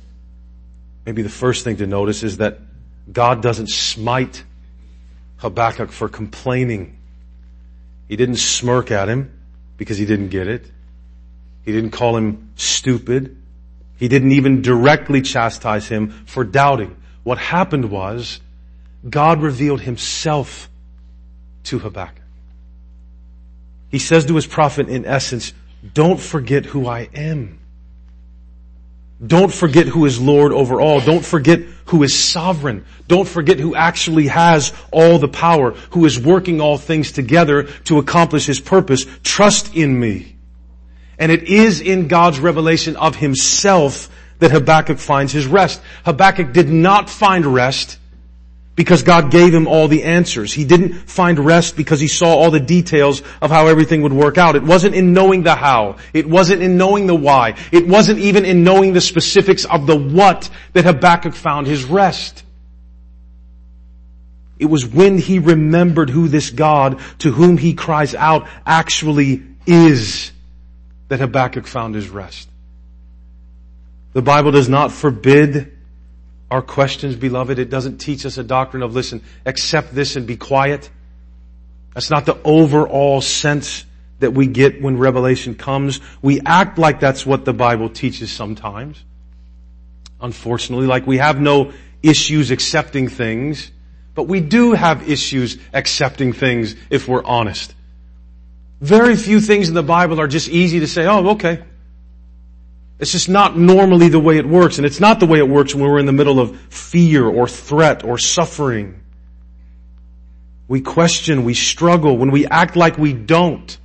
maybe 1.10 1.24
the 1.24 1.28
first 1.28 1.64
thing 1.64 1.78
to 1.78 1.88
notice 1.88 2.22
is 2.22 2.38
that 2.38 2.60
God 3.12 3.42
doesn't 3.42 3.72
smite 3.72 4.44
Habakkuk 5.38 5.92
for 5.92 6.08
complaining. 6.08 7.00
He 8.08 8.16
didn't 8.16 8.36
smirk 8.36 8.92
at 8.92 9.10
him 9.10 9.32
because 9.76 9.98
he 9.98 10.06
didn't 10.06 10.28
get 10.28 10.48
it. 10.48 10.70
He 11.66 11.72
didn't 11.72 11.90
call 11.90 12.16
him 12.16 12.52
stupid. 12.58 13.36
He 13.98 14.08
didn't 14.08 14.34
even 14.34 14.62
directly 14.62 15.24
chastise 15.24 15.88
him 15.88 16.12
for 16.28 16.44
doubting. 16.44 16.96
What 17.24 17.40
happened 17.40 17.90
was 17.90 18.40
God 19.10 19.42
revealed 19.42 19.82
himself 19.82 20.70
to 21.64 21.80
Habakkuk. 21.80 22.22
He 23.90 23.98
says 23.98 24.26
to 24.28 24.36
his 24.36 24.46
prophet 24.46 24.90
in 24.90 25.06
essence, 25.06 25.54
don't 25.92 26.20
forget 26.20 26.66
who 26.66 26.86
I 26.86 27.10
am. 27.16 27.59
Don't 29.26 29.54
forget 29.54 29.88
who 29.88 30.06
is 30.06 30.20
Lord 30.20 30.54
over 30.54 30.80
all. 30.80 31.02
Don't 31.02 31.26
forget 31.26 31.60
who 31.86 32.04
is 32.04 32.18
sovereign. 32.18 32.86
Don't 33.08 33.28
forget 33.28 33.60
who 33.60 33.76
actually 33.76 34.28
has 34.28 34.74
all 34.92 35.20
the 35.20 35.28
power, 35.28 35.72
who 35.92 36.06
is 36.06 36.18
working 36.20 36.62
all 36.62 36.78
things 36.78 37.12
together 37.12 37.64
to 37.86 37.98
accomplish 37.98 38.46
his 38.46 38.60
purpose. 38.62 39.06
Trust 39.24 39.76
in 39.76 40.00
me. 40.00 40.38
And 41.18 41.34
it 41.34 41.44
is 41.44 41.82
in 41.82 42.08
God's 42.08 42.40
revelation 42.40 42.96
of 42.96 43.18
himself 43.18 44.10
that 44.40 44.52
Habakkuk 44.52 45.00
finds 45.00 45.34
his 45.34 45.46
rest. 45.46 45.82
Habakkuk 46.06 46.54
did 46.54 46.70
not 46.70 47.10
find 47.10 47.46
rest 47.46 47.99
because 48.80 49.04
God 49.04 49.30
gave 49.30 49.54
him 49.54 49.68
all 49.68 49.90
the 49.90 50.06
answers. 50.06 50.54
He 50.54 50.64
didn't 50.64 50.94
find 50.94 51.38
rest 51.38 51.76
because 51.76 52.00
he 52.00 52.08
saw 52.08 52.34
all 52.34 52.50
the 52.50 52.62
details 52.62 53.22
of 53.42 53.52
how 53.52 53.68
everything 53.68 54.04
would 54.04 54.14
work 54.14 54.38
out. 54.38 54.56
It 54.56 54.64
wasn't 54.64 54.96
in 54.96 55.12
knowing 55.12 55.44
the 55.44 55.54
how. 55.54 55.98
It 56.14 56.26
wasn't 56.26 56.62
in 56.62 56.78
knowing 56.78 57.06
the 57.06 57.14
why. 57.14 57.56
It 57.74 57.90
wasn't 57.90 58.20
even 58.20 58.46
in 58.46 58.64
knowing 58.64 58.94
the 58.94 59.02
specifics 59.02 59.66
of 59.66 59.86
the 59.86 59.98
what 59.98 60.50
that 60.72 60.86
Habakkuk 60.86 61.34
found 61.34 61.68
his 61.68 61.84
rest. 61.84 62.46
It 64.58 64.68
was 64.68 64.88
when 64.88 65.18
he 65.18 65.40
remembered 65.40 66.10
who 66.10 66.30
this 66.30 66.50
God 66.50 67.02
to 67.18 67.32
whom 67.32 67.58
he 67.58 67.74
cries 67.74 68.16
out 68.16 68.48
actually 68.66 69.44
is 69.68 70.32
that 71.10 71.20
Habakkuk 71.20 71.68
found 71.68 71.96
his 71.96 72.08
rest. 72.08 72.48
The 74.14 74.22
Bible 74.22 74.52
does 74.52 74.70
not 74.70 74.94
forbid 74.94 75.79
our 76.52 76.62
questions, 76.62 77.16
beloved. 77.16 77.60
It 77.60 77.70
doesn't 77.70 77.98
teach 77.98 78.26
us 78.26 78.38
a 78.38 78.44
doctrine 78.44 78.84
of, 78.84 78.94
listen, 78.94 79.22
accept 79.46 79.94
this 79.94 80.16
and 80.16 80.26
be 80.26 80.36
quiet. 80.36 80.90
That's 81.94 82.10
not 82.10 82.26
the 82.26 82.38
overall 82.44 83.22
sense 83.22 83.86
that 84.20 84.32
we 84.32 84.48
get 84.48 84.82
when 84.82 84.98
revelation 84.98 85.56
comes. 85.56 86.02
We 86.22 86.42
act 86.42 86.78
like 86.78 87.00
that's 87.00 87.26
what 87.26 87.46
the 87.46 87.54
Bible 87.54 87.90
teaches 87.90 88.32
sometimes. 88.32 89.04
Unfortunately, 90.22 90.88
like 90.88 91.08
we 91.08 91.18
have 91.18 91.40
no 91.40 91.72
issues 92.04 92.52
accepting 92.52 93.08
things, 93.08 93.72
but 94.16 94.24
we 94.24 94.42
do 94.42 94.74
have 94.74 95.10
issues 95.10 95.58
accepting 95.74 96.34
things 96.34 96.76
if 96.90 97.08
we're 97.08 97.24
honest. 97.24 97.74
Very 98.82 99.16
few 99.16 99.40
things 99.40 99.70
in 99.70 99.76
the 99.76 99.84
Bible 99.84 100.20
are 100.20 100.28
just 100.28 100.50
easy 100.50 100.80
to 100.82 100.88
say, 100.88 101.06
oh, 101.06 101.30
okay. 101.32 101.64
It's 103.00 103.14
just 103.14 103.30
not 103.30 103.58
normally 103.58 104.10
the 104.10 104.20
way 104.20 104.38
it 104.38 104.46
works, 104.46 104.78
and 104.78 104.86
it's 104.86 105.00
not 105.00 105.22
the 105.22 105.26
way 105.26 105.40
it 105.40 105.48
works 105.48 105.74
when 105.74 105.90
we're 105.90 106.00
in 106.00 106.06
the 106.06 106.12
middle 106.12 106.40
of 106.40 106.60
fear 106.70 107.26
or 107.26 107.48
threat 107.48 108.04
or 108.04 108.18
suffering. 108.18 109.02
We 110.68 110.82
question, 110.82 111.46
we 111.46 111.54
struggle. 111.54 112.18
When 112.18 112.30
we 112.30 112.46
act 112.46 112.76
like 112.76 112.98
we 112.98 113.14
don't, 113.14 113.78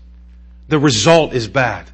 the 0.68 0.78
result 0.78 1.32
is 1.32 1.46
bad. 1.46 1.88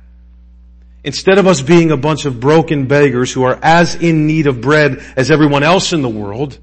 Instead 1.05 1.39
of 1.39 1.47
us 1.47 1.61
being 1.61 1.91
a 1.91 1.97
bunch 1.97 2.25
of 2.25 2.41
broken 2.41 2.87
beggars 2.87 3.33
who 3.33 3.43
are 3.45 3.59
as 3.62 3.95
in 3.95 4.27
need 4.27 4.47
of 4.47 4.61
bread 4.61 5.03
as 5.17 5.31
everyone 5.31 5.62
else 5.62 5.93
in 5.93 6.03
the 6.03 6.09
world, 6.09 6.59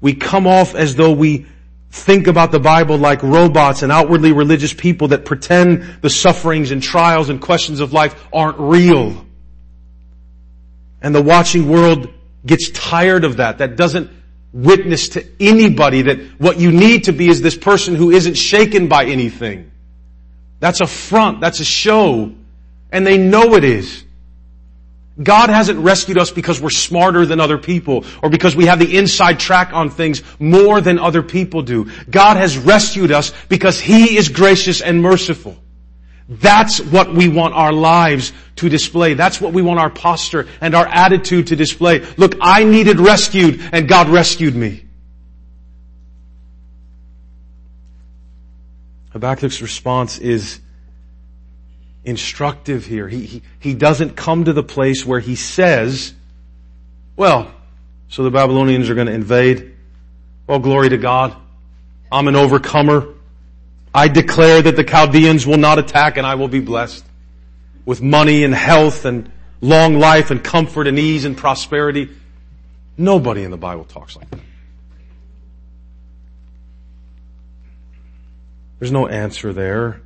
we 0.00 0.14
come 0.14 0.46
off 0.46 0.74
as 0.74 0.94
though 0.94 1.12
we 1.12 1.46
think 1.90 2.26
about 2.26 2.52
the 2.52 2.60
Bible 2.60 2.96
like 2.96 3.22
robots 3.22 3.82
and 3.82 3.90
outwardly 3.90 4.32
religious 4.32 4.72
people 4.72 5.08
that 5.08 5.24
pretend 5.24 5.98
the 6.00 6.10
sufferings 6.10 6.70
and 6.70 6.82
trials 6.82 7.28
and 7.28 7.40
questions 7.40 7.80
of 7.80 7.92
life 7.92 8.28
aren't 8.32 8.58
real. 8.58 9.24
And 11.00 11.14
the 11.14 11.22
watching 11.22 11.68
world 11.68 12.08
gets 12.44 12.70
tired 12.70 13.24
of 13.24 13.36
that. 13.36 13.58
That 13.58 13.76
doesn't 13.76 14.10
witness 14.52 15.10
to 15.10 15.24
anybody 15.40 16.02
that 16.02 16.18
what 16.40 16.58
you 16.58 16.72
need 16.72 17.04
to 17.04 17.12
be 17.12 17.28
is 17.28 17.40
this 17.40 17.56
person 17.56 17.94
who 17.94 18.10
isn't 18.10 18.34
shaken 18.34 18.88
by 18.88 19.04
anything. 19.04 19.70
That's 20.60 20.80
a 20.80 20.86
front. 20.86 21.40
That's 21.40 21.60
a 21.60 21.64
show. 21.64 22.32
And 22.90 23.06
they 23.06 23.18
know 23.18 23.54
it 23.54 23.64
is. 23.64 24.04
God 25.20 25.50
hasn't 25.50 25.80
rescued 25.80 26.16
us 26.16 26.30
because 26.30 26.60
we're 26.60 26.70
smarter 26.70 27.26
than 27.26 27.40
other 27.40 27.58
people 27.58 28.04
or 28.22 28.30
because 28.30 28.54
we 28.54 28.66
have 28.66 28.78
the 28.78 28.96
inside 28.96 29.40
track 29.40 29.72
on 29.72 29.90
things 29.90 30.22
more 30.38 30.80
than 30.80 30.98
other 30.98 31.22
people 31.22 31.62
do. 31.62 31.90
God 32.08 32.36
has 32.36 32.56
rescued 32.56 33.10
us 33.10 33.32
because 33.48 33.80
He 33.80 34.16
is 34.16 34.28
gracious 34.28 34.80
and 34.80 35.02
merciful. 35.02 35.56
That's 36.28 36.78
what 36.78 37.14
we 37.14 37.28
want 37.28 37.54
our 37.54 37.72
lives 37.72 38.32
to 38.56 38.68
display. 38.68 39.14
That's 39.14 39.40
what 39.40 39.54
we 39.54 39.62
want 39.62 39.80
our 39.80 39.88
posture 39.88 40.46
and 40.60 40.74
our 40.74 40.86
attitude 40.86 41.46
to 41.48 41.56
display. 41.56 42.00
Look, 42.16 42.34
I 42.40 42.64
needed 42.64 43.00
rescued 43.00 43.60
and 43.72 43.88
God 43.88 44.10
rescued 44.10 44.54
me. 44.54 44.84
Habakkuk's 49.12 49.62
response 49.62 50.18
is 50.18 50.60
instructive 52.04 52.84
here. 52.84 53.08
He, 53.08 53.24
he, 53.24 53.42
he 53.58 53.74
doesn't 53.74 54.14
come 54.14 54.44
to 54.44 54.52
the 54.52 54.62
place 54.62 55.06
where 55.06 55.20
he 55.20 55.34
says, 55.34 56.12
well, 57.16 57.50
so 58.08 58.22
the 58.22 58.30
Babylonians 58.30 58.90
are 58.90 58.94
going 58.94 59.06
to 59.06 59.12
invade. 59.14 59.74
Well, 60.46 60.58
glory 60.58 60.90
to 60.90 60.98
God. 60.98 61.34
I'm 62.12 62.28
an 62.28 62.36
overcomer. 62.36 63.14
I 63.98 64.06
declare 64.06 64.62
that 64.62 64.76
the 64.76 64.84
Chaldeans 64.84 65.44
will 65.44 65.56
not 65.56 65.80
attack 65.80 66.18
and 66.18 66.24
I 66.26 66.36
will 66.36 66.46
be 66.46 66.60
blessed 66.60 67.04
with 67.84 68.00
money 68.00 68.44
and 68.44 68.54
health 68.54 69.04
and 69.04 69.28
long 69.60 69.98
life 69.98 70.30
and 70.30 70.42
comfort 70.42 70.86
and 70.86 70.96
ease 71.00 71.24
and 71.24 71.36
prosperity. 71.36 72.08
Nobody 72.96 73.42
in 73.42 73.50
the 73.50 73.56
Bible 73.56 73.84
talks 73.84 74.14
like 74.14 74.30
that. 74.30 74.38
There's 78.78 78.92
no 78.92 79.08
answer 79.08 79.52
there. 79.52 80.00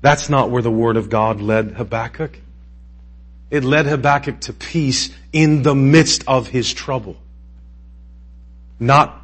That's 0.00 0.28
not 0.28 0.50
where 0.50 0.62
the 0.62 0.70
Word 0.72 0.96
of 0.96 1.08
God 1.08 1.40
led 1.40 1.70
Habakkuk. 1.70 2.36
It 3.48 3.62
led 3.62 3.86
Habakkuk 3.86 4.40
to 4.40 4.52
peace 4.52 5.10
in 5.32 5.62
the 5.62 5.76
midst 5.76 6.24
of 6.26 6.48
his 6.48 6.74
trouble. 6.74 7.16
Not 8.80 9.22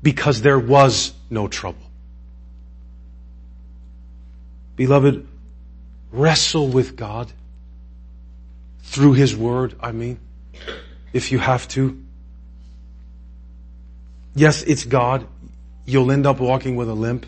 because 0.00 0.42
there 0.42 0.60
was 0.60 1.12
no 1.28 1.48
trouble. 1.48 1.87
Beloved, 4.78 5.26
wrestle 6.12 6.68
with 6.68 6.94
God 6.94 7.32
through 8.82 9.14
His 9.14 9.36
Word, 9.36 9.74
I 9.80 9.90
mean, 9.90 10.20
if 11.12 11.32
you 11.32 11.40
have 11.40 11.66
to. 11.70 12.00
Yes, 14.36 14.62
it's 14.62 14.84
God. 14.84 15.26
You'll 15.84 16.12
end 16.12 16.26
up 16.26 16.38
walking 16.38 16.76
with 16.76 16.88
a 16.88 16.94
limp, 16.94 17.26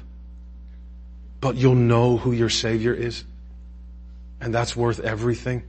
but 1.40 1.57
you'll 1.57 1.75
know 1.75 2.19
who 2.19 2.30
your 2.30 2.50
Savior 2.50 2.95
is. 2.95 3.25
And 4.40 4.54
that's 4.54 4.76
worth 4.76 5.00
everything. 5.00 5.64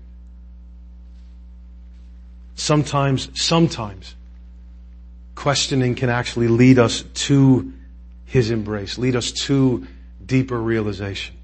Sometimes, 2.53 3.27
sometimes, 3.33 4.13
questioning 5.33 5.95
can 5.95 6.09
actually 6.09 6.47
lead 6.47 6.77
us 6.77 7.01
to 7.25 7.73
His 8.25 8.51
embrace, 8.51 8.99
lead 8.99 9.15
us 9.15 9.31
to 9.31 9.87
deeper 10.23 10.61
realization 10.61 11.37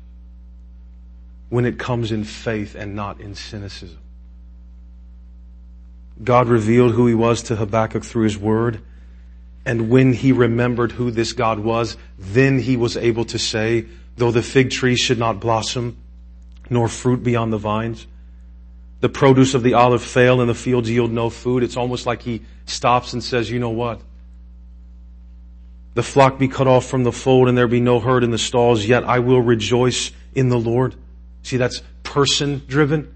when 1.50 1.66
it 1.66 1.80
comes 1.80 2.12
in 2.12 2.24
faith 2.24 2.75
and 2.75 2.96
not 2.96 3.22
in 3.22 3.36
cynicism. 3.36 4.00
God 6.24 6.48
revealed 6.48 6.94
who 6.94 7.08
he 7.08 7.13
was 7.13 7.44
to 7.44 7.56
Habakkuk 7.56 8.04
through 8.04 8.24
his 8.24 8.38
word. 8.38 8.82
And 9.66 9.89
when 9.89 10.13
he 10.13 10.32
remembered 10.32 10.92
who 10.92 11.12
this 11.12 11.34
God 11.34 11.60
was, 11.60 11.96
then 12.18 12.60
he 12.60 12.75
was 12.75 12.98
able 12.98 13.25
to 13.25 13.38
say, 13.38 13.86
though 14.16 14.32
the 14.32 14.42
fig 14.42 14.72
tree 14.72 14.96
should 14.96 15.20
not 15.20 15.39
blossom, 15.39 15.98
nor 16.70 16.88
fruit 16.88 17.24
be 17.24 17.36
on 17.36 17.51
the 17.51 17.58
vines, 17.58 18.08
the 19.00 19.10
produce 19.10 19.54
of 19.54 19.63
the 19.63 19.75
olive 19.75 20.04
fail 20.04 20.42
and 20.42 20.50
the 20.50 20.56
fields 20.56 20.89
yield 20.89 21.12
no 21.12 21.30
food. 21.30 21.63
It's 21.63 21.77
almost 21.77 22.06
like 22.06 22.24
he 22.24 22.42
stops 22.66 23.13
and 23.13 23.24
says, 23.24 23.51
you 23.51 23.60
know 23.60 23.70
what? 23.70 24.01
the 25.98 26.04
flock 26.04 26.38
be 26.38 26.48
cut 26.48 26.68
off 26.68 26.86
from 26.86 27.04
the 27.04 27.12
fold 27.12 27.50
and 27.50 27.58
there 27.58 27.68
be 27.68 27.80
no 27.80 28.00
herd 28.00 28.24
in 28.24 28.30
the 28.30 28.38
stalls, 28.38 28.86
yet 28.86 29.04
I 29.04 29.18
will 29.18 29.42
rejoice 29.42 30.12
in 30.36 30.50
the 30.50 30.60
Lord. 30.60 30.94
See, 31.48 31.56
that's 31.56 31.82
person 32.04 32.62
driven. 32.68 33.16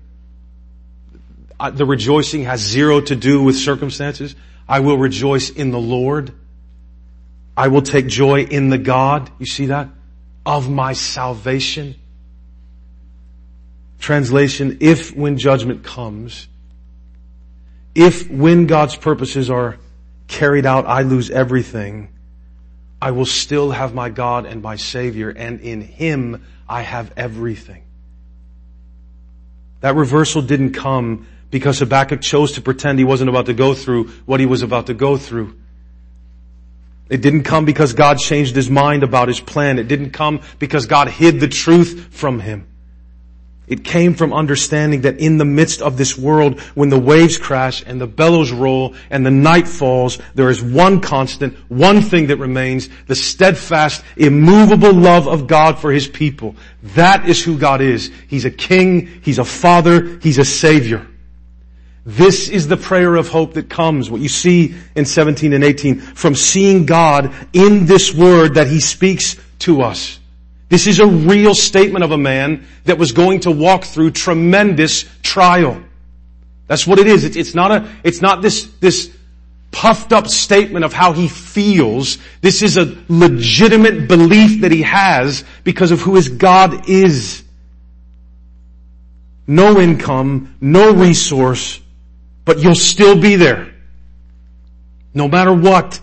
The 1.74 1.86
rejoicing 1.86 2.46
has 2.46 2.62
zero 2.62 3.02
to 3.02 3.14
do 3.14 3.44
with 3.44 3.58
circumstances. 3.58 4.36
I 4.70 4.80
will 4.80 4.98
rejoice 4.98 5.50
in 5.50 5.72
the 5.72 5.80
Lord. 5.82 6.32
I 7.58 7.68
will 7.68 7.82
take 7.82 8.08
joy 8.08 8.44
in 8.44 8.70
the 8.70 8.78
God. 8.78 9.30
You 9.38 9.46
see 9.46 9.66
that? 9.66 9.90
Of 10.46 10.70
my 10.70 10.94
salvation. 10.94 11.96
Translation, 14.00 14.78
if 14.80 15.14
when 15.14 15.38
judgment 15.38 15.84
comes, 15.84 16.48
if 17.94 18.32
when 18.32 18.66
God's 18.66 18.96
purposes 18.96 19.50
are 19.50 19.78
carried 20.30 20.66
out, 20.66 20.86
I 20.86 21.02
lose 21.02 21.30
everything, 21.30 22.08
I 23.02 23.12
will 23.12 23.26
still 23.26 23.72
have 23.72 23.94
my 23.94 24.08
God 24.08 24.46
and 24.46 24.62
my 24.62 24.78
Savior, 24.78 25.32
and 25.32 25.60
in 25.60 25.82
Him 25.82 26.46
I 26.70 26.84
have 26.84 27.12
everything. 27.18 27.84
That 29.82 29.96
reversal 29.96 30.42
didn't 30.42 30.74
come 30.74 31.28
because 31.50 31.80
Habakkuk 31.80 32.22
chose 32.22 32.54
to 32.54 32.62
pretend 32.62 32.98
he 32.98 33.06
wasn't 33.06 33.30
about 33.30 33.48
to 33.48 33.54
go 33.54 33.74
through 33.74 34.08
what 34.26 34.40
he 34.40 34.46
was 34.46 34.62
about 34.62 34.88
to 34.88 34.94
go 34.94 35.18
through. 35.18 35.58
It 37.10 37.22
didn't 37.22 37.44
come 37.44 37.66
because 37.66 37.92
God 37.92 38.20
changed 38.20 38.56
his 38.56 38.70
mind 38.70 39.04
about 39.04 39.28
his 39.28 39.42
plan. 39.42 39.80
It 39.80 39.90
didn't 39.90 40.12
come 40.12 40.42
because 40.60 40.86
God 40.86 41.10
hid 41.10 41.42
the 41.42 41.50
truth 41.50 42.08
from 42.12 42.40
him. 42.40 42.71
It 43.72 43.86
came 43.86 44.16
from 44.16 44.34
understanding 44.34 45.02
that 45.04 45.22
in 45.22 45.38
the 45.38 45.46
midst 45.46 45.82
of 45.82 45.96
this 45.96 46.18
world, 46.18 46.60
when 46.76 46.90
the 46.90 47.00
waves 47.00 47.38
crash 47.38 47.82
and 47.88 48.02
the 48.02 48.06
bellows 48.06 48.52
roll 48.52 48.96
and 49.10 49.26
the 49.26 49.32
night 49.32 49.66
falls, 49.66 50.20
there 50.36 50.50
is 50.50 50.62
one 50.62 51.00
constant, 51.00 51.56
one 51.70 52.02
thing 52.02 52.28
that 52.28 52.36
remains, 52.36 52.90
the 53.08 53.16
steadfast, 53.16 54.04
immovable 54.18 54.92
love 54.92 55.26
of 55.26 55.48
God 55.48 55.80
for 55.80 55.90
His 55.90 56.06
people. 56.06 56.58
That 56.84 57.30
is 57.30 57.42
who 57.42 57.58
God 57.58 57.80
is. 57.80 58.12
He's 58.28 58.44
a 58.44 58.52
king, 58.52 59.22
He's 59.24 59.40
a 59.40 59.46
father, 59.46 60.20
He's 60.22 60.38
a 60.38 60.44
savior. 60.44 61.08
This 62.06 62.50
is 62.50 62.68
the 62.68 62.76
prayer 62.76 63.16
of 63.16 63.30
hope 63.30 63.54
that 63.54 63.70
comes, 63.70 64.10
what 64.10 64.20
you 64.20 64.28
see 64.28 64.76
in 64.96 65.06
17 65.06 65.54
and 65.54 65.64
18, 65.64 66.02
from 66.02 66.36
seeing 66.36 66.86
God 66.86 67.34
in 67.54 67.86
this 67.86 68.14
word 68.14 68.56
that 68.56 68.68
He 68.68 68.82
speaks 68.82 69.38
to 69.60 69.82
us. 69.82 70.20
This 70.72 70.88
is 70.88 71.00
a 71.00 71.06
real 71.06 71.54
statement 71.54 72.06
of 72.06 72.12
a 72.12 72.18
man 72.18 72.66
that 72.86 72.98
was 72.98 73.12
going 73.12 73.42
to 73.42 73.52
walk 73.52 73.84
through 73.84 74.12
tremendous 74.12 75.04
trial. 75.22 75.84
That's 76.68 76.88
what 76.88 76.98
it 76.98 77.08
is. 77.08 77.26
It's, 77.26 77.36
it's 77.36 77.54
not 77.54 77.72
a, 77.72 77.90
it's 78.06 78.22
not 78.22 78.42
this, 78.42 78.64
this 78.80 79.14
puffed 79.72 80.14
up 80.14 80.30
statement 80.30 80.86
of 80.86 80.94
how 80.94 81.12
he 81.12 81.28
feels. 81.28 82.20
This 82.40 82.62
is 82.62 82.78
a 82.78 82.98
legitimate 83.10 84.08
belief 84.08 84.62
that 84.62 84.72
he 84.72 84.84
has 84.84 85.44
because 85.66 85.92
of 85.92 86.00
who 86.00 86.16
his 86.16 86.30
God 86.30 86.88
is. 86.88 87.44
No 89.46 89.78
income, 89.78 90.56
no 90.62 90.94
resource, 90.94 91.82
but 92.46 92.60
you'll 92.60 92.76
still 92.76 93.20
be 93.20 93.36
there. 93.36 93.74
No 95.14 95.28
matter 95.28 95.54
what, 95.54 96.00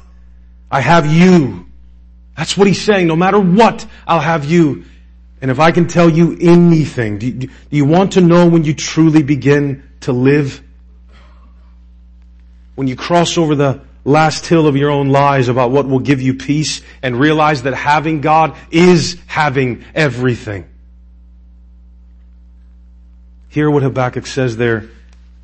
I 0.70 0.82
have 0.82 1.06
you. 1.06 1.67
That's 2.38 2.56
what 2.56 2.68
he's 2.68 2.80
saying. 2.80 3.08
No 3.08 3.16
matter 3.16 3.40
what, 3.40 3.84
I'll 4.06 4.20
have 4.20 4.44
you. 4.44 4.84
And 5.42 5.50
if 5.50 5.58
I 5.58 5.72
can 5.72 5.88
tell 5.88 6.08
you 6.08 6.38
anything, 6.40 7.18
do 7.18 7.26
you, 7.26 7.32
do 7.32 7.48
you 7.70 7.84
want 7.84 8.12
to 8.12 8.20
know 8.20 8.48
when 8.48 8.62
you 8.62 8.74
truly 8.74 9.24
begin 9.24 9.82
to 10.02 10.12
live? 10.12 10.62
When 12.76 12.86
you 12.86 12.94
cross 12.94 13.36
over 13.38 13.56
the 13.56 13.80
last 14.04 14.46
hill 14.46 14.68
of 14.68 14.76
your 14.76 14.88
own 14.88 15.08
lies 15.08 15.48
about 15.48 15.72
what 15.72 15.88
will 15.88 15.98
give 15.98 16.22
you 16.22 16.34
peace 16.34 16.80
and 17.02 17.18
realize 17.18 17.62
that 17.62 17.74
having 17.74 18.20
God 18.20 18.56
is 18.70 19.18
having 19.26 19.84
everything. 19.92 20.68
Hear 23.48 23.68
what 23.68 23.82
Habakkuk 23.82 24.28
says 24.28 24.56
there 24.56 24.88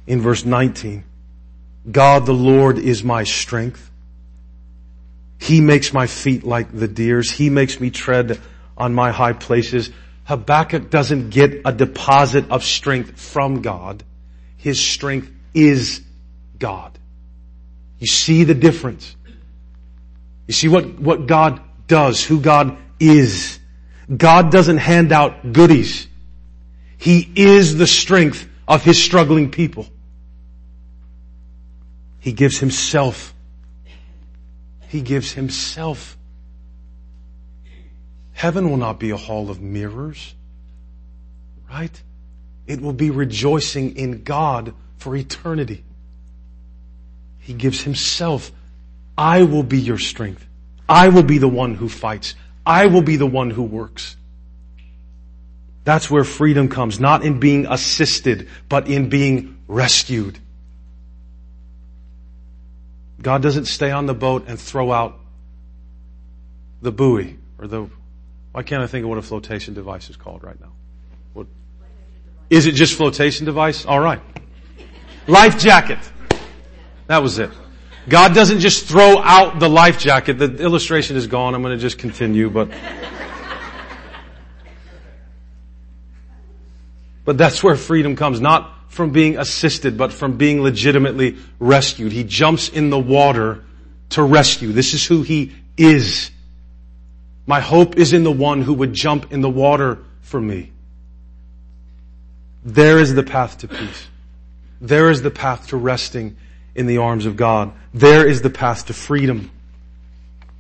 in 0.07 0.21
verse 0.21 0.45
19. 0.45 1.03
God 1.91 2.25
the 2.25 2.33
Lord 2.33 2.79
is 2.79 3.03
my 3.03 3.25
strength. 3.25 3.91
He 5.45 5.61
makes 5.61 5.93
my 5.93 6.07
feet 6.07 6.43
like 6.43 6.73
the 6.73 6.89
deer's. 6.89 7.31
He 7.31 7.51
makes 7.51 7.79
me 7.79 7.91
tread 7.91 8.41
on 8.79 8.95
my 8.95 9.11
high 9.11 9.35
places. 9.35 9.91
Habakkuk 10.25 10.89
doesn't 10.89 11.29
get 11.29 11.61
a 11.67 11.71
deposit 11.71 12.51
of 12.51 12.65
strength 12.65 13.21
from 13.21 13.61
God. 13.61 14.03
His 14.57 14.81
strength 14.81 15.31
is 15.53 16.01
God. 16.59 16.99
You 17.99 18.07
see 18.07 18.45
the 18.45 18.55
difference. 18.55 19.15
You 20.47 20.55
see 20.55 20.69
what, 20.69 20.99
what 20.99 21.27
God 21.27 21.61
does, 21.89 22.25
who 22.25 22.41
God 22.41 22.79
is. 22.99 23.59
God 24.17 24.51
doesn't 24.51 24.79
hand 24.79 25.13
out 25.13 25.53
goodies. 25.53 26.09
He 26.97 27.31
is 27.37 27.77
the 27.77 27.87
strength 27.87 28.49
of 28.67 28.83
His 28.83 29.03
struggling 29.03 29.51
people. 29.51 29.89
He 32.21 32.33
gives 32.33 32.59
Himself 32.59 33.34
he 34.95 35.01
gives 35.01 35.33
himself. 35.33 36.17
Heaven 38.31 38.71
will 38.71 38.77
not 38.77 39.01
be 39.01 39.11
a 39.11 39.17
hall 39.17 39.51
of 39.51 39.61
mirrors, 39.61 40.37
right? 41.69 42.01
It 42.69 42.81
will 42.81 42.93
be 42.93 43.11
rejoicing 43.11 43.97
in 43.97 44.23
God 44.23 44.73
for 44.99 45.17
eternity. 45.17 45.83
He 47.41 47.55
gives 47.55 47.83
himself. 47.83 48.53
I 49.19 49.43
will 49.43 49.65
be 49.65 49.81
your 49.81 49.99
strength. 49.99 50.47
I 50.89 51.09
will 51.09 51.25
be 51.25 51.39
the 51.39 51.49
one 51.49 51.75
who 51.75 51.89
fights. 51.89 52.37
I 52.65 52.87
will 52.87 53.03
be 53.03 53.17
the 53.17 53.27
one 53.27 53.51
who 53.51 53.65
works. 53.65 54.15
That's 55.83 56.09
where 56.09 56.23
freedom 56.23 56.69
comes, 56.69 57.01
not 57.01 57.25
in 57.25 57.41
being 57.41 57.67
assisted, 57.67 58.49
but 58.69 58.87
in 58.87 59.09
being 59.09 59.59
rescued. 59.67 60.39
God 63.25 63.41
doesn't 63.41 63.65
stay 63.65 63.91
on 63.91 64.05
the 64.05 64.15
boat 64.15 64.45
and 64.49 64.61
throw 64.61 64.93
out 64.93 65.19
the 66.83 66.93
buoy 66.93 67.39
or 67.59 67.67
the, 67.67 67.89
why 68.53 68.63
can't 68.63 68.83
I 68.83 68.87
think 68.87 69.05
of 69.05 69.09
what 69.09 69.17
a 69.17 69.23
flotation 69.23 69.73
device 69.73 70.11
is 70.11 70.17
called 70.17 70.45
right 70.45 70.61
now? 70.61 70.73
What, 71.33 71.47
is 72.51 72.67
it 72.67 72.73
just 72.73 72.95
flotation 72.95 73.47
device? 73.47 73.87
Alright. 73.87 74.21
Life 75.27 75.59
jacket. 75.59 75.99
That 77.07 77.23
was 77.23 77.39
it. 77.39 77.51
God 78.11 78.35
doesn't 78.35 78.61
just 78.61 78.85
throw 78.85 79.19
out 79.19 79.59
the 79.59 79.71
life 79.71 79.99
jacket. 79.99 80.35
The 80.35 80.59
illustration 80.59 81.17
is 81.17 81.27
gone. 81.27 81.55
I'm 81.55 81.63
going 81.63 81.75
to 81.75 81.81
just 81.81 81.97
continue, 81.97 82.51
but. 82.51 82.69
But 87.25 87.39
that's 87.39 87.65
where 87.65 87.75
freedom 87.75 88.17
comes. 88.17 88.39
Not 88.39 88.74
from 88.95 89.11
being 89.11 89.37
assisted, 89.39 89.99
but 89.99 90.13
from 90.13 90.37
being 90.37 90.63
legitimately 90.63 91.37
rescued. 91.59 92.13
He 92.13 92.23
jumps 92.23 92.69
in 92.69 92.91
the 92.91 92.99
water 92.99 93.65
to 94.11 94.23
rescue. 94.23 94.71
This 94.71 94.95
is 94.95 95.05
who 95.05 95.23
he 95.23 95.53
is. 95.77 96.31
My 97.45 97.59
hope 97.59 97.97
is 97.97 98.13
in 98.13 98.23
the 98.23 98.31
one 98.31 98.63
who 98.63 98.73
would 98.75 98.93
jump 98.93 99.33
in 99.33 99.41
the 99.41 99.51
water 99.51 99.99
for 100.21 100.41
me. 100.41 100.71
There 102.65 103.01
is 103.01 103.13
the 103.15 103.25
path 103.25 103.59
to 103.59 103.69
peace. 103.69 104.07
There 104.81 105.11
is 105.11 105.23
the 105.23 105.31
path 105.31 105.69
to 105.69 105.77
resting 105.77 106.37
in 106.77 106.87
the 106.87 106.99
arms 106.99 107.27
of 107.27 107.37
God. 107.37 107.73
There 107.93 108.25
is 108.27 108.43
the 108.43 108.51
path 108.51 108.87
to 108.87 108.93
freedom. 108.93 109.51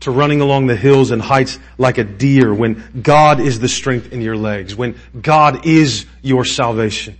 To 0.00 0.10
running 0.10 0.40
along 0.40 0.66
the 0.66 0.76
hills 0.76 1.12
and 1.12 1.22
heights 1.22 1.60
like 1.78 1.98
a 1.98 2.04
deer 2.04 2.52
when 2.52 3.00
God 3.00 3.38
is 3.38 3.60
the 3.60 3.68
strength 3.68 4.12
in 4.12 4.20
your 4.22 4.36
legs, 4.36 4.74
when 4.74 4.98
God 5.18 5.64
is 5.66 6.04
your 6.20 6.44
salvation. 6.44 7.16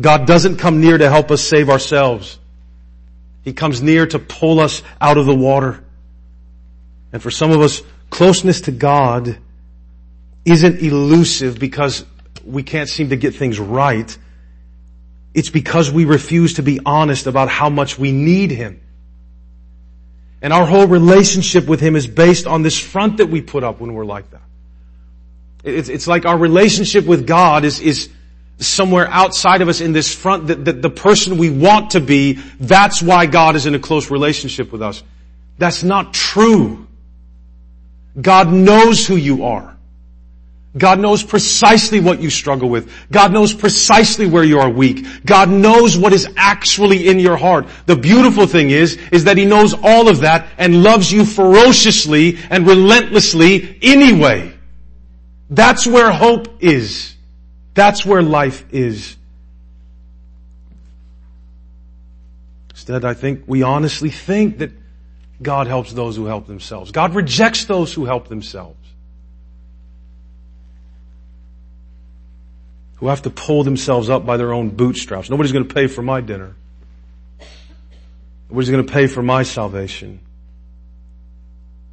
God 0.00 0.26
doesn't 0.26 0.58
come 0.58 0.80
near 0.80 0.96
to 0.96 1.10
help 1.10 1.30
us 1.30 1.42
save 1.42 1.70
ourselves. 1.70 2.38
He 3.42 3.52
comes 3.52 3.82
near 3.82 4.06
to 4.06 4.18
pull 4.18 4.60
us 4.60 4.82
out 5.00 5.18
of 5.18 5.26
the 5.26 5.34
water. 5.34 5.82
And 7.12 7.22
for 7.22 7.30
some 7.30 7.50
of 7.50 7.60
us, 7.60 7.82
closeness 8.10 8.62
to 8.62 8.72
God 8.72 9.38
isn't 10.44 10.80
elusive 10.80 11.58
because 11.58 12.04
we 12.44 12.62
can't 12.62 12.88
seem 12.88 13.10
to 13.10 13.16
get 13.16 13.34
things 13.34 13.58
right. 13.58 14.16
It's 15.34 15.50
because 15.50 15.90
we 15.90 16.04
refuse 16.04 16.54
to 16.54 16.62
be 16.62 16.80
honest 16.84 17.26
about 17.26 17.48
how 17.48 17.70
much 17.70 17.98
we 17.98 18.12
need 18.12 18.50
Him. 18.50 18.80
And 20.40 20.52
our 20.52 20.64
whole 20.64 20.86
relationship 20.86 21.66
with 21.66 21.80
Him 21.80 21.96
is 21.96 22.06
based 22.06 22.46
on 22.46 22.62
this 22.62 22.78
front 22.78 23.16
that 23.16 23.26
we 23.26 23.40
put 23.40 23.64
up 23.64 23.80
when 23.80 23.94
we're 23.94 24.04
like 24.04 24.30
that. 24.30 24.42
It's, 25.64 25.88
it's 25.88 26.06
like 26.06 26.24
our 26.24 26.38
relationship 26.38 27.04
with 27.04 27.26
God 27.26 27.64
is, 27.64 27.80
is, 27.80 28.08
somewhere 28.58 29.08
outside 29.08 29.62
of 29.62 29.68
us 29.68 29.80
in 29.80 29.92
this 29.92 30.12
front 30.14 30.48
that, 30.48 30.64
that 30.64 30.82
the 30.82 30.90
person 30.90 31.38
we 31.38 31.50
want 31.50 31.92
to 31.92 32.00
be, 32.00 32.34
that's 32.60 33.02
why 33.02 33.26
God 33.26 33.56
is 33.56 33.66
in 33.66 33.74
a 33.74 33.78
close 33.78 34.10
relationship 34.10 34.72
with 34.72 34.82
us. 34.82 35.02
That's 35.58 35.82
not 35.82 36.12
true. 36.12 36.86
God 38.20 38.52
knows 38.52 39.06
who 39.06 39.16
you 39.16 39.44
are. 39.44 39.76
God 40.76 40.98
knows 41.00 41.22
precisely 41.22 41.98
what 41.98 42.20
you 42.20 42.30
struggle 42.30 42.68
with. 42.68 42.92
God 43.10 43.32
knows 43.32 43.54
precisely 43.54 44.26
where 44.26 44.44
you 44.44 44.60
are 44.60 44.68
weak. 44.68 45.06
God 45.24 45.48
knows 45.48 45.96
what 45.96 46.12
is 46.12 46.28
actually 46.36 47.08
in 47.08 47.18
your 47.18 47.36
heart. 47.36 47.66
The 47.86 47.96
beautiful 47.96 48.46
thing 48.46 48.70
is, 48.70 48.96
is 49.10 49.24
that 49.24 49.38
He 49.38 49.46
knows 49.46 49.74
all 49.74 50.08
of 50.08 50.20
that 50.20 50.46
and 50.58 50.82
loves 50.82 51.10
you 51.10 51.24
ferociously 51.24 52.38
and 52.50 52.66
relentlessly 52.66 53.78
anyway. 53.82 54.52
That's 55.48 55.86
where 55.86 56.12
hope 56.12 56.62
is. 56.62 57.14
That's 57.78 58.04
where 58.04 58.22
life 58.22 58.64
is. 58.72 59.16
Instead, 62.70 63.04
I 63.04 63.14
think 63.14 63.44
we 63.46 63.62
honestly 63.62 64.10
think 64.10 64.58
that 64.58 64.72
God 65.40 65.68
helps 65.68 65.92
those 65.92 66.16
who 66.16 66.24
help 66.26 66.48
themselves. 66.48 66.90
God 66.90 67.14
rejects 67.14 67.66
those 67.66 67.94
who 67.94 68.04
help 68.04 68.26
themselves. 68.26 68.84
Who 72.96 73.06
have 73.06 73.22
to 73.22 73.30
pull 73.30 73.62
themselves 73.62 74.10
up 74.10 74.26
by 74.26 74.38
their 74.38 74.52
own 74.52 74.70
bootstraps. 74.70 75.30
Nobody's 75.30 75.52
going 75.52 75.68
to 75.68 75.72
pay 75.72 75.86
for 75.86 76.02
my 76.02 76.20
dinner. 76.20 76.56
Nobody's 78.50 78.70
going 78.70 78.84
to 78.84 78.92
pay 78.92 79.06
for 79.06 79.22
my 79.22 79.44
salvation. 79.44 80.18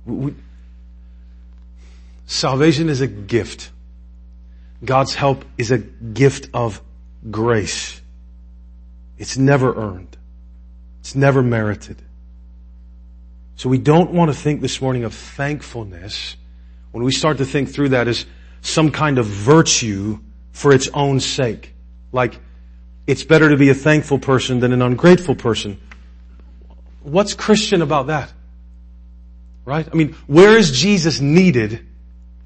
We, 0.08 0.34
salvation 2.26 2.90
is 2.90 3.02
a 3.02 3.08
gift. 3.08 3.70
God's 4.84 5.16
help 5.16 5.46
is 5.58 5.72
a 5.72 5.78
gift 5.78 6.50
of 6.54 6.82
grace. 7.32 8.02
It's 9.18 9.38
never 9.38 9.74
earned. 9.74 10.18
It's 11.00 11.16
never 11.16 11.42
merited. 11.42 12.02
So 13.56 13.70
we 13.70 13.78
don't 13.78 14.12
want 14.12 14.32
to 14.32 14.38
think 14.38 14.62
this 14.62 14.82
morning 14.82 15.06
of 15.06 15.14
thankfulness 15.14 16.36
when 16.92 17.04
we 17.04 17.12
start 17.12 17.38
to 17.38 17.46
think 17.46 17.70
through 17.70 17.90
that 17.90 18.08
as 18.08 18.26
some 18.62 18.92
kind 18.92 19.18
of 19.18 19.26
virtue 19.26 20.20
for 20.52 20.74
its 20.74 20.90
own 20.94 21.20
sake. 21.20 21.74
Like, 22.12 22.40
it's 23.08 23.24
better 23.24 23.50
to 23.50 23.58
be 23.58 23.70
a 23.70 23.74
thankful 23.74 24.20
person 24.20 24.60
than 24.60 24.74
an 24.74 24.82
ungrateful 24.82 25.36
person. 25.36 25.80
What's 27.04 27.34
Christian 27.34 27.82
about 27.82 28.08
that? 28.08 28.34
Right? 29.64 29.88
I 29.92 29.96
mean, 29.96 30.14
where 30.28 30.58
is 30.58 30.72
Jesus 30.72 31.20
needed 31.20 31.86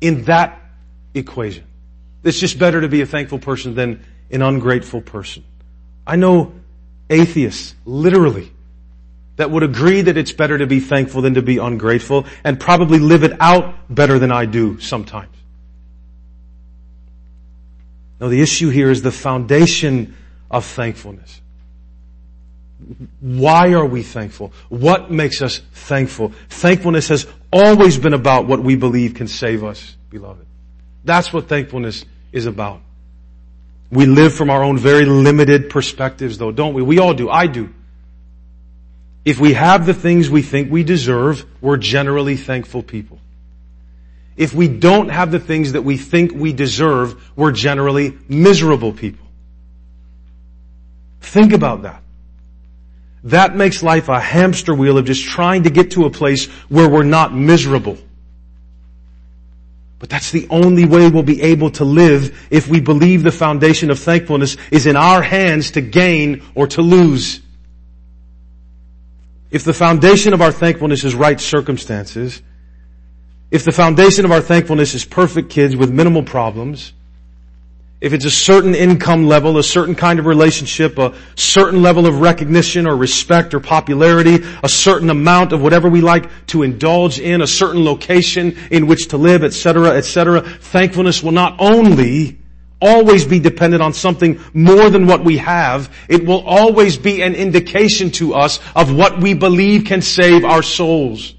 in 0.01 0.25
that 0.25 0.59
equation? 1.13 1.63
It's 2.23 2.39
just 2.39 2.59
better 2.59 2.81
to 2.81 2.87
be 2.87 3.01
a 3.01 3.05
thankful 3.05 3.39
person 3.39 3.75
than 3.75 4.05
an 4.31 4.41
ungrateful 4.41 5.01
person. 5.01 5.43
I 6.05 6.15
know 6.15 6.53
atheists, 7.09 7.75
literally, 7.85 8.51
that 9.37 9.49
would 9.49 9.63
agree 9.63 10.01
that 10.01 10.17
it's 10.17 10.33
better 10.33 10.57
to 10.57 10.67
be 10.67 10.79
thankful 10.79 11.21
than 11.21 11.35
to 11.35 11.41
be 11.41 11.57
ungrateful 11.57 12.25
and 12.43 12.59
probably 12.59 12.99
live 12.99 13.23
it 13.23 13.39
out 13.39 13.73
better 13.93 14.19
than 14.19 14.31
I 14.31 14.45
do 14.45 14.79
sometimes. 14.79 15.33
No, 18.19 18.27
the 18.27 18.41
issue 18.41 18.69
here 18.69 18.91
is 18.91 19.01
the 19.01 19.13
foundation 19.13 20.15
of 20.51 20.65
thankfulness. 20.65 21.39
Why 23.21 23.73
are 23.73 23.85
we 23.85 24.03
thankful? 24.03 24.51
What 24.67 25.09
makes 25.09 25.41
us 25.41 25.59
thankful? 25.73 26.33
Thankfulness 26.49 27.07
has 27.07 27.27
always 27.51 27.97
been 27.97 28.13
about 28.13 28.45
what 28.45 28.61
we 28.61 28.75
believe 28.75 29.13
can 29.13 29.27
save 29.27 29.63
us, 29.63 29.95
beloved. 30.09 30.45
That's 31.09 31.33
what 31.33 31.47
thankfulness 31.47 32.05
is 32.31 32.45
about. 32.45 32.81
We 33.89 34.05
live 34.05 34.31
from 34.31 34.51
our 34.51 34.63
own 34.63 34.77
very 34.77 35.05
limited 35.05 35.71
perspectives 35.71 36.37
though, 36.37 36.51
don't 36.51 36.75
we? 36.75 36.83
We 36.83 36.99
all 36.99 37.15
do. 37.15 37.31
I 37.31 37.47
do. 37.47 37.73
If 39.25 39.39
we 39.39 39.53
have 39.53 39.87
the 39.87 39.95
things 39.95 40.29
we 40.29 40.43
think 40.43 40.71
we 40.71 40.83
deserve, 40.83 41.47
we're 41.61 41.77
generally 41.77 42.37
thankful 42.37 42.83
people. 42.83 43.17
If 44.37 44.53
we 44.53 44.67
don't 44.67 45.09
have 45.09 45.31
the 45.31 45.39
things 45.39 45.71
that 45.71 45.81
we 45.81 45.97
think 45.97 46.31
we 46.31 46.53
deserve, 46.53 47.19
we're 47.35 47.53
generally 47.53 48.15
miserable 48.27 48.93
people. 48.93 49.25
Think 51.21 51.53
about 51.53 51.81
that. 51.81 52.03
That 53.23 53.55
makes 53.55 53.81
life 53.81 54.09
a 54.09 54.19
hamster 54.19 54.75
wheel 54.75 54.99
of 54.99 55.05
just 55.05 55.23
trying 55.23 55.63
to 55.63 55.71
get 55.71 55.89
to 55.91 56.05
a 56.05 56.11
place 56.11 56.45
where 56.69 56.87
we're 56.87 57.01
not 57.01 57.33
miserable. 57.33 57.97
But 59.99 60.09
that's 60.09 60.31
the 60.31 60.47
only 60.49 60.85
way 60.85 61.09
we'll 61.09 61.23
be 61.23 61.41
able 61.41 61.71
to 61.71 61.83
live 61.83 62.47
if 62.49 62.67
we 62.69 62.79
believe 62.79 63.21
the 63.21 63.31
foundation 63.31 63.91
of 63.91 63.99
thankfulness 63.99 64.55
is 64.71 64.85
in 64.85 64.95
our 64.95 65.21
hands 65.21 65.71
to 65.71 65.81
gain 65.81 66.41
or 66.55 66.67
to 66.67 66.81
lose. 66.81 67.41
If 69.51 69.65
the 69.65 69.73
foundation 69.73 70.33
of 70.33 70.41
our 70.41 70.53
thankfulness 70.53 71.03
is 71.03 71.15
right 71.15 71.39
circumstances, 71.39 72.41
if 73.51 73.65
the 73.65 73.71
foundation 73.71 74.23
of 74.23 74.31
our 74.31 74.41
thankfulness 74.41 74.93
is 74.93 75.03
perfect 75.03 75.49
kids 75.49 75.75
with 75.75 75.91
minimal 75.91 76.23
problems, 76.23 76.93
if 78.01 78.13
it's 78.13 78.25
a 78.25 78.31
certain 78.31 78.75
income 78.75 79.27
level, 79.27 79.57
a 79.57 79.63
certain 79.63 79.93
kind 79.93 80.19
of 80.19 80.25
relationship, 80.25 80.97
a 80.97 81.13
certain 81.35 81.81
level 81.81 82.05
of 82.05 82.21
recognition 82.21 82.87
or 82.87 82.95
respect 82.95 83.53
or 83.53 83.59
popularity, 83.59 84.39
a 84.63 84.69
certain 84.69 85.09
amount 85.09 85.51
of 85.51 85.61
whatever 85.61 85.89
we 85.89 85.99
like 85.99 86.29
to 86.47 86.63
indulge 86.63 87.19
in, 87.19 87.41
a 87.41 87.47
certain 87.47 87.83
location 87.83 88.57
in 88.71 88.87
which 88.87 89.09
to 89.09 89.17
live, 89.17 89.43
etc., 89.43 89.89
etc., 89.89 90.41
thankfulness 90.41 91.21
will 91.21 91.33
not 91.33 91.57
only 91.59 92.39
always 92.81 93.25
be 93.25 93.39
dependent 93.39 93.83
on 93.83 93.93
something 93.93 94.39
more 94.53 94.89
than 94.89 95.05
what 95.05 95.25
we 95.25 95.37
have. 95.37 95.93
It 96.07 96.25
will 96.25 96.47
always 96.47 96.97
be 96.97 97.21
an 97.21 97.35
indication 97.35 98.11
to 98.11 98.33
us 98.33 98.61
of 98.75 98.95
what 98.95 99.19
we 99.19 99.33
believe 99.33 99.83
can 99.83 100.01
save 100.01 100.45
our 100.45 100.63
souls. 100.63 101.35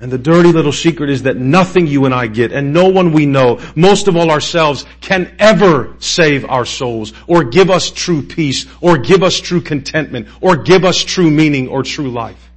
And 0.00 0.10
the 0.10 0.18
dirty 0.18 0.50
little 0.50 0.72
secret 0.72 1.10
is 1.10 1.24
that 1.24 1.36
nothing 1.36 1.86
you 1.86 2.06
and 2.06 2.14
I 2.14 2.26
get 2.26 2.52
and 2.52 2.72
no 2.72 2.88
one 2.88 3.12
we 3.12 3.26
know, 3.26 3.60
most 3.76 4.08
of 4.08 4.16
all 4.16 4.30
ourselves, 4.30 4.86
can 5.02 5.34
ever 5.38 5.94
save 5.98 6.46
our 6.46 6.64
souls 6.64 7.12
or 7.26 7.44
give 7.44 7.68
us 7.68 7.90
true 7.90 8.22
peace 8.22 8.66
or 8.80 8.96
give 8.96 9.22
us 9.22 9.38
true 9.38 9.60
contentment 9.60 10.28
or 10.40 10.56
give 10.56 10.86
us 10.86 10.96
true 10.96 11.30
meaning 11.30 11.68
or 11.68 11.82
true 11.82 12.10
life. 12.10 12.50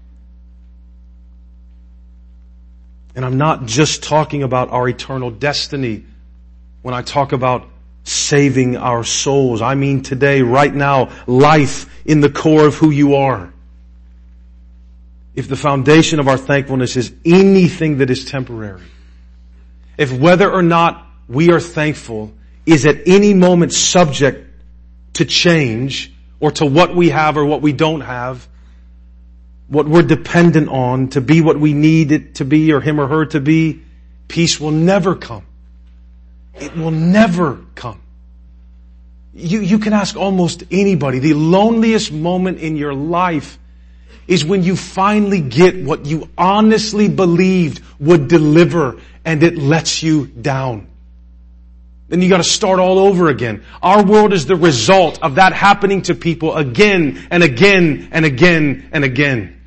And 3.14 3.26
I'm 3.26 3.38
not 3.38 3.66
just 3.66 4.04
talking 4.04 4.44
about 4.44 4.70
our 4.70 4.88
eternal 4.88 5.30
destiny 5.30 6.06
when 6.82 6.96
I 6.96 7.02
talk 7.02 7.34
about 7.34 7.68
saving 8.06 8.78
our 8.78 9.04
souls. 9.04 9.62
I 9.62 9.76
mean 9.76 10.02
today, 10.02 10.42
right 10.42 10.74
now, 10.74 11.12
life 11.28 11.90
in 12.06 12.22
the 12.22 12.30
core 12.30 12.66
of 12.66 12.76
who 12.76 12.90
you 12.90 13.16
are 13.16 13.53
if 15.36 15.48
the 15.48 15.56
foundation 15.56 16.19
of 16.19 16.28
our 16.28 16.38
thankfulness 16.38 16.96
is 16.96 17.12
anything 17.26 17.98
that 17.98 18.10
is 18.10 18.26
temporary, 18.26 18.82
if 19.98 20.12
whether 20.12 20.52
or 20.52 20.62
not 20.62 21.08
we 21.28 21.52
are 21.52 21.60
thankful 21.60 22.34
is 22.65 22.86
at 22.86 23.08
any 23.08 23.34
moment 23.34 23.74
subject 23.74 24.50
to 25.13 25.26
change 25.26 26.12
or 26.39 26.52
to 26.52 26.65
what 26.65 26.96
we 26.96 27.10
have 27.10 27.38
or 27.38 27.46
what 27.46 27.62
we 27.62 27.74
don't 27.74 28.02
have, 28.02 28.48
what 29.67 29.88
we're 29.88 30.04
dependent 30.04 30.69
on 30.69 31.10
to 31.10 31.22
be 31.22 31.41
what 31.41 31.60
we 31.60 31.74
need 31.74 32.12
it 32.12 32.36
to 32.36 32.46
be 32.46 32.72
or 32.74 32.82
him 32.82 33.00
or 33.00 33.08
her 33.08 33.26
to 33.26 33.39
be, 33.39 33.82
peace 34.28 34.60
will 34.60 34.72
never 34.72 35.15
come. 35.15 35.46
It 36.56 36.76
will 36.76 36.91
never 36.91 37.60
come. 37.76 38.02
You, 39.34 39.62
you 39.62 39.80
can 39.80 39.93
ask 39.93 40.15
almost 40.15 40.63
anybody, 40.69 41.19
the 41.19 41.34
loneliest 41.34 42.12
moment 42.12 42.60
in 42.60 42.78
your 42.78 42.93
life 42.93 43.58
is 44.28 44.46
when 44.46 44.64
you 44.64 44.76
finally 44.76 45.42
get 45.42 45.84
what 45.84 46.06
you 46.06 46.30
honestly 46.38 47.10
believed 47.10 47.82
would 48.00 48.28
deliver 48.28 49.00
and 49.26 49.44
it 49.44 49.58
lets 49.58 50.04
you 50.04 50.28
down. 50.28 50.88
Then 52.08 52.22
you 52.22 52.30
gotta 52.30 52.44
start 52.44 52.80
all 52.80 53.00
over 53.00 53.30
again. 53.30 53.64
Our 53.82 54.04
world 54.04 54.34
is 54.34 54.46
the 54.46 54.56
result 54.56 55.22
of 55.24 55.36
that 55.36 55.54
happening 55.54 56.04
to 56.04 56.16
people 56.16 56.56
again 56.56 57.28
and 57.32 57.44
again 57.44 58.10
and 58.12 58.26
again 58.26 58.90
and 58.92 59.04
again. 59.04 59.60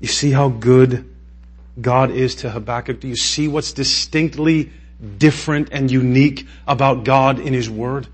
You 0.00 0.08
see 0.08 0.30
how 0.30 0.50
good 0.50 1.10
God 1.80 2.10
is 2.10 2.34
to 2.36 2.50
Habakkuk? 2.50 3.00
Do 3.00 3.08
you 3.08 3.16
see 3.16 3.48
what's 3.48 3.72
distinctly 3.72 4.70
different 5.16 5.70
and 5.72 5.90
unique 5.90 6.46
about 6.66 7.04
God 7.04 7.38
in 7.38 7.54
His 7.54 7.70
Word? 7.70 8.06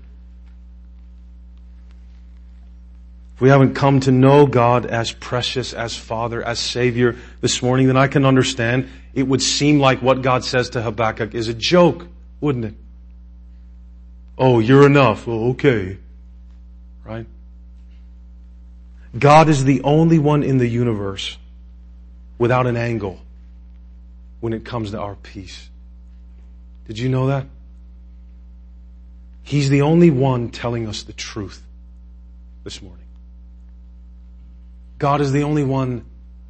We 3.41 3.49
haven't 3.49 3.73
come 3.73 3.99
to 4.01 4.11
know 4.11 4.45
God 4.45 4.85
as 4.85 5.11
precious, 5.11 5.73
as 5.73 5.97
Father, 5.97 6.43
as 6.43 6.59
Savior 6.59 7.15
this 7.41 7.63
morning, 7.63 7.87
then 7.87 7.97
I 7.97 8.07
can 8.07 8.23
understand 8.23 8.87
it 9.15 9.23
would 9.23 9.41
seem 9.41 9.79
like 9.79 10.01
what 10.01 10.21
God 10.21 10.45
says 10.45 10.69
to 10.71 10.81
Habakkuk 10.81 11.33
is 11.33 11.47
a 11.47 11.53
joke, 11.53 12.07
wouldn't 12.39 12.65
it? 12.65 12.75
Oh, 14.37 14.59
you're 14.59 14.85
enough. 14.85 15.27
Oh, 15.27 15.49
okay. 15.51 15.97
Right? 17.03 17.25
God 19.17 19.49
is 19.49 19.63
the 19.63 19.81
only 19.81 20.19
one 20.19 20.43
in 20.43 20.59
the 20.59 20.67
universe 20.67 21.37
without 22.37 22.67
an 22.67 22.77
angle 22.77 23.19
when 24.39 24.53
it 24.53 24.63
comes 24.63 24.91
to 24.91 24.99
our 24.99 25.15
peace. 25.15 25.67
Did 26.85 26.99
you 26.99 27.09
know 27.09 27.27
that? 27.27 27.47
He's 29.43 29.69
the 29.69 29.81
only 29.81 30.11
one 30.11 30.49
telling 30.49 30.87
us 30.87 31.03
the 31.03 31.13
truth 31.13 31.63
this 32.63 32.81
morning. 32.81 33.00
God 35.01 35.19
is 35.19 35.31
the 35.31 35.41
only 35.41 35.63
one 35.63 36.05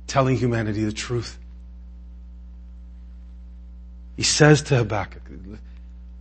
telling 0.07 0.35
humanity 0.35 0.83
the 0.83 0.91
truth. 0.91 1.39
He 4.17 4.23
says 4.23 4.63
to 4.63 4.75
Habakkuk, 4.75 5.21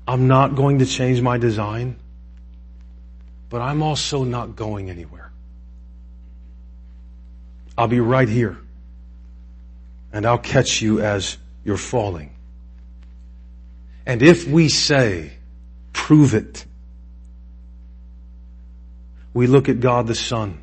I'm 0.07 0.29
not 0.29 0.55
going 0.55 0.79
to 0.79 0.87
change 0.87 1.21
my 1.21 1.39
design, 1.39 1.97
but 3.49 3.61
I'm 3.61 3.83
also 3.83 4.23
not 4.23 4.55
going 4.55 4.91
anywhere. 4.91 5.33
I'll 7.77 7.89
be 7.89 7.99
right 7.99 8.29
here 8.29 8.59
and 10.13 10.25
I'll 10.25 10.39
catch 10.39 10.81
you 10.81 11.01
as 11.01 11.37
you're 11.65 11.77
falling. 11.77 12.31
And 14.07 14.23
if 14.23 14.47
we 14.47 14.69
say, 14.69 15.33
prove 15.93 16.35
it, 16.35 16.65
we 19.35 19.49
look 19.49 19.69
at 19.69 19.81
God 19.81 20.07
the 20.07 20.15
Son, 20.15 20.63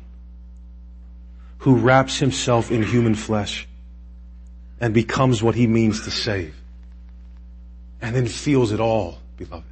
who 1.58 1.76
wraps 1.76 2.18
himself 2.18 2.70
in 2.70 2.82
human 2.82 3.14
flesh 3.14 3.66
and 4.80 4.94
becomes 4.94 5.42
what 5.42 5.54
he 5.54 5.66
means 5.66 6.04
to 6.04 6.10
save. 6.10 6.54
And 8.00 8.14
then 8.14 8.26
feels 8.26 8.72
it 8.72 8.80
all, 8.80 9.18
beloved. 9.36 9.64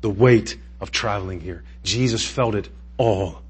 The 0.00 0.10
weight 0.10 0.56
of 0.80 0.92
traveling 0.92 1.40
here. 1.40 1.64
Jesus 1.82 2.24
felt 2.24 2.54
it 2.54 2.68
all. 2.96 3.42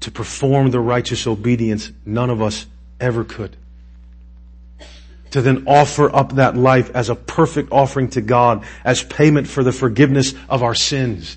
To 0.00 0.10
perform 0.10 0.70
the 0.70 0.80
righteous 0.80 1.26
obedience 1.26 1.92
none 2.04 2.30
of 2.30 2.42
us 2.42 2.66
ever 3.00 3.24
could 3.24 3.56
to 5.34 5.42
then 5.42 5.64
offer 5.66 6.14
up 6.14 6.34
that 6.34 6.56
life 6.56 6.94
as 6.94 7.10
a 7.10 7.14
perfect 7.16 7.72
offering 7.72 8.08
to 8.08 8.20
God 8.20 8.64
as 8.84 9.02
payment 9.02 9.48
for 9.48 9.64
the 9.64 9.72
forgiveness 9.72 10.32
of 10.48 10.62
our 10.62 10.76
sins 10.76 11.36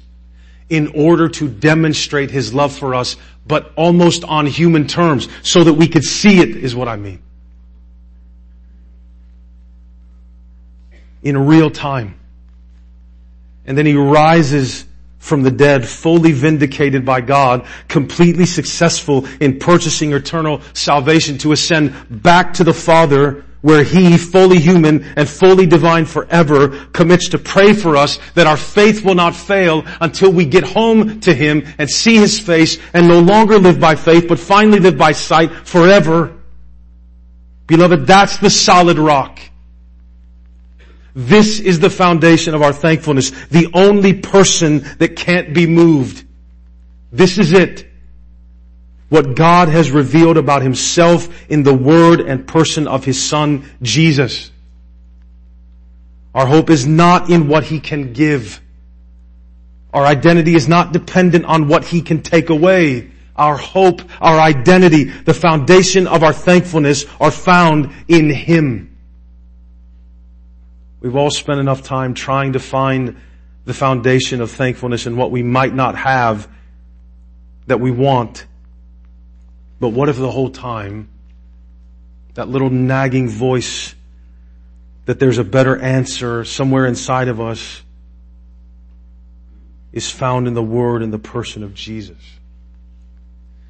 in 0.69 0.87
order 0.87 1.29
to 1.29 1.47
demonstrate 1.47 2.31
His 2.31 2.53
love 2.53 2.77
for 2.77 2.95
us, 2.95 3.15
but 3.45 3.71
almost 3.75 4.23
on 4.23 4.45
human 4.45 4.87
terms 4.87 5.27
so 5.41 5.63
that 5.63 5.73
we 5.73 5.87
could 5.87 6.03
see 6.03 6.39
it 6.39 6.49
is 6.49 6.75
what 6.75 6.87
I 6.87 6.97
mean. 6.97 7.21
In 11.23 11.47
real 11.47 11.69
time. 11.69 12.19
And 13.65 13.77
then 13.77 13.85
He 13.85 13.95
rises 13.95 14.85
from 15.19 15.43
the 15.43 15.51
dead, 15.51 15.85
fully 15.87 16.31
vindicated 16.31 17.05
by 17.05 17.21
God, 17.21 17.65
completely 17.87 18.45
successful 18.45 19.25
in 19.41 19.59
purchasing 19.59 20.13
eternal 20.13 20.61
salvation 20.73 21.37
to 21.39 21.51
ascend 21.51 21.93
back 22.09 22.53
to 22.55 22.63
the 22.63 22.73
Father 22.73 23.43
where 23.61 23.83
He, 23.83 24.17
fully 24.17 24.59
human 24.59 25.03
and 25.15 25.27
fully 25.27 25.65
divine 25.65 26.05
forever, 26.05 26.69
commits 26.93 27.29
to 27.29 27.39
pray 27.39 27.73
for 27.73 27.97
us 27.97 28.19
that 28.35 28.47
our 28.47 28.57
faith 28.57 29.03
will 29.03 29.15
not 29.15 29.35
fail 29.35 29.83
until 29.99 30.31
we 30.31 30.45
get 30.45 30.63
home 30.63 31.19
to 31.21 31.33
Him 31.33 31.65
and 31.77 31.89
see 31.89 32.15
His 32.17 32.39
face 32.39 32.77
and 32.93 33.07
no 33.07 33.19
longer 33.19 33.57
live 33.57 33.79
by 33.79 33.95
faith, 33.95 34.27
but 34.27 34.39
finally 34.39 34.79
live 34.79 34.97
by 34.97 35.11
sight 35.11 35.51
forever. 35.67 36.33
Beloved, 37.67 38.07
that's 38.07 38.37
the 38.37 38.49
solid 38.49 38.97
rock. 38.97 39.39
This 41.13 41.59
is 41.59 41.79
the 41.79 41.89
foundation 41.89 42.53
of 42.53 42.61
our 42.61 42.71
thankfulness. 42.71 43.31
The 43.47 43.69
only 43.73 44.13
person 44.13 44.85
that 44.99 45.15
can't 45.15 45.53
be 45.53 45.65
moved. 45.65 46.23
This 47.11 47.39
is 47.39 47.53
it 47.53 47.87
what 49.09 49.35
God 49.35 49.69
has 49.69 49.91
revealed 49.91 50.37
about 50.37 50.61
himself 50.61 51.29
in 51.49 51.63
the 51.63 51.73
word 51.73 52.19
and 52.19 52.47
person 52.47 52.87
of 52.87 53.05
his 53.05 53.23
son, 53.23 53.69
Jesus. 53.81 54.51
Our 56.33 56.45
hope 56.45 56.69
is 56.69 56.85
not 56.85 57.29
in 57.29 57.47
what 57.47 57.63
he 57.63 57.79
can 57.79 58.13
give. 58.13 58.61
Our 59.93 60.05
identity 60.05 60.55
is 60.55 60.67
not 60.67 60.91
dependent 60.91 61.45
on 61.45 61.67
what 61.67 61.85
he 61.85 62.01
can 62.01 62.21
take 62.21 62.49
away. 62.49 63.11
Our 63.35 63.55
hope, 63.55 64.01
our 64.19 64.39
identity, 64.39 65.05
the 65.05 65.33
foundation 65.33 66.07
of 66.07 66.23
our 66.23 66.33
thankfulness 66.33 67.05
are 67.19 67.31
found 67.31 67.93
in 68.07 68.29
him. 68.29 68.97
We've 70.99 71.15
all 71.15 71.31
spent 71.31 71.59
enough 71.59 71.83
time 71.83 72.13
trying 72.13 72.53
to 72.53 72.59
find 72.59 73.17
the 73.65 73.73
foundation 73.73 74.41
of 74.41 74.51
thankfulness 74.51 75.05
in 75.05 75.15
what 75.15 75.31
we 75.31 75.43
might 75.43 75.73
not 75.73 75.95
have 75.95 76.49
that 77.67 77.79
we 77.79 77.91
want 77.91 78.46
but 79.79 79.89
what 79.89 80.09
if 80.09 80.17
the 80.17 80.31
whole 80.31 80.49
time, 80.49 81.09
that 82.33 82.47
little 82.47 82.69
nagging 82.69 83.29
voice 83.29 83.93
that 85.05 85.19
there's 85.19 85.37
a 85.37 85.43
better 85.43 85.77
answer 85.77 86.43
somewhere 86.43 86.85
inside 86.85 87.27
of 87.27 87.39
us 87.39 87.81
is 89.93 90.09
found 90.09 90.47
in 90.47 90.53
the 90.53 90.63
Word 90.63 91.03
and 91.03 91.13
the 91.13 91.19
person 91.19 91.63
of 91.63 91.73
Jesus? 91.73 92.17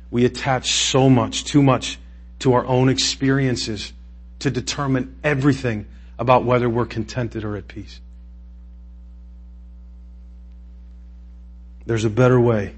We 0.10 0.26
attach 0.26 0.72
so 0.72 1.10
much, 1.10 1.44
too 1.44 1.62
much 1.62 2.00
to 2.40 2.54
our 2.54 2.66
own 2.66 2.88
experiences 2.90 3.92
to 4.40 4.50
determine 4.50 5.20
everything 5.24 5.88
about 6.18 6.46
whether 6.46 6.70
we're 6.70 6.86
contented 6.86 7.44
or 7.44 7.58
at 7.58 7.68
peace. 7.68 8.00
There's 11.86 12.06
a 12.06 12.10
better 12.10 12.40
way. 12.40 12.76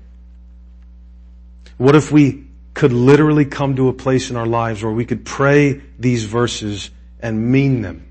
What 1.77 1.95
if 1.95 2.11
we 2.11 2.48
could 2.79 2.93
literally 2.93 3.43
come 3.43 3.75
to 3.75 3.89
a 3.89 3.93
place 3.93 4.29
in 4.29 4.37
our 4.37 4.45
lives 4.45 4.81
where 4.81 4.93
we 4.93 5.03
could 5.03 5.25
pray 5.25 5.81
these 5.99 6.23
verses 6.23 6.89
and 7.19 7.51
mean 7.51 7.81
them. 7.81 8.07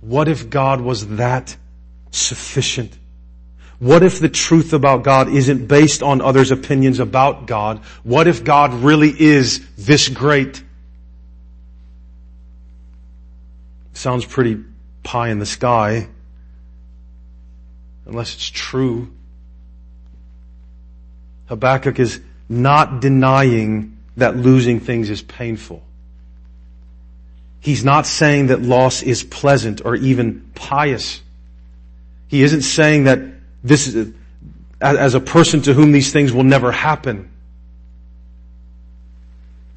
What 0.00 0.28
if 0.28 0.48
God 0.48 0.80
was 0.80 1.16
that 1.16 1.56
sufficient? 2.12 2.96
What 3.80 4.04
if 4.04 4.20
the 4.20 4.28
truth 4.28 4.72
about 4.72 5.02
God 5.02 5.28
isn't 5.28 5.66
based 5.66 6.00
on 6.00 6.20
others' 6.20 6.52
opinions 6.52 7.00
about 7.00 7.48
God? 7.48 7.78
What 8.04 8.28
if 8.28 8.44
God 8.44 8.72
really 8.72 9.20
is 9.20 9.66
this 9.74 10.08
great? 10.08 10.62
Sounds 13.94 14.24
pretty 14.24 14.62
pie 15.02 15.30
in 15.30 15.40
the 15.40 15.46
sky, 15.46 16.06
unless 18.06 18.32
it's 18.32 18.48
true. 18.48 19.12
Habakkuk 21.48 21.98
is 21.98 22.20
not 22.50 23.00
denying 23.00 23.96
that 24.16 24.36
losing 24.36 24.80
things 24.80 25.08
is 25.08 25.22
painful. 25.22 25.82
He's 27.60 27.84
not 27.84 28.06
saying 28.06 28.48
that 28.48 28.60
loss 28.60 29.02
is 29.02 29.22
pleasant 29.22 29.82
or 29.84 29.94
even 29.94 30.50
pious. 30.54 31.22
He 32.26 32.42
isn't 32.42 32.62
saying 32.62 33.04
that 33.04 33.20
this 33.62 33.86
is, 33.86 34.12
as 34.80 35.14
a 35.14 35.20
person 35.20 35.62
to 35.62 35.74
whom 35.74 35.92
these 35.92 36.12
things 36.12 36.32
will 36.32 36.42
never 36.42 36.72
happen. 36.72 37.30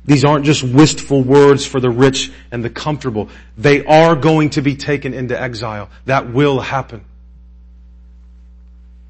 These 0.05 0.25
aren't 0.25 0.45
just 0.45 0.63
wistful 0.63 1.21
words 1.21 1.65
for 1.65 1.79
the 1.79 1.89
rich 1.89 2.31
and 2.51 2.65
the 2.65 2.69
comfortable. 2.69 3.29
They 3.57 3.85
are 3.85 4.15
going 4.15 4.51
to 4.51 4.61
be 4.61 4.75
taken 4.75 5.13
into 5.13 5.39
exile. 5.39 5.89
That 6.05 6.33
will 6.33 6.59
happen. 6.59 7.05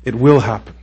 It 0.03 0.15
will 0.15 0.39
happen. 0.39 0.75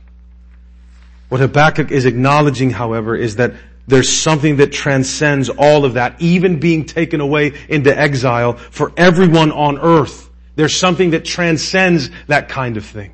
What 1.31 1.39
Habakkuk 1.39 1.91
is 1.91 2.03
acknowledging, 2.03 2.71
however, 2.71 3.15
is 3.15 3.37
that 3.37 3.53
there's 3.87 4.09
something 4.09 4.57
that 4.57 4.73
transcends 4.73 5.47
all 5.49 5.85
of 5.85 5.93
that, 5.93 6.19
even 6.19 6.59
being 6.59 6.83
taken 6.83 7.21
away 7.21 7.53
into 7.69 7.97
exile 7.97 8.57
for 8.57 8.91
everyone 8.97 9.53
on 9.53 9.79
earth. 9.79 10.29
There's 10.57 10.75
something 10.75 11.11
that 11.11 11.23
transcends 11.23 12.09
that 12.27 12.49
kind 12.49 12.75
of 12.75 12.85
thing. 12.85 13.13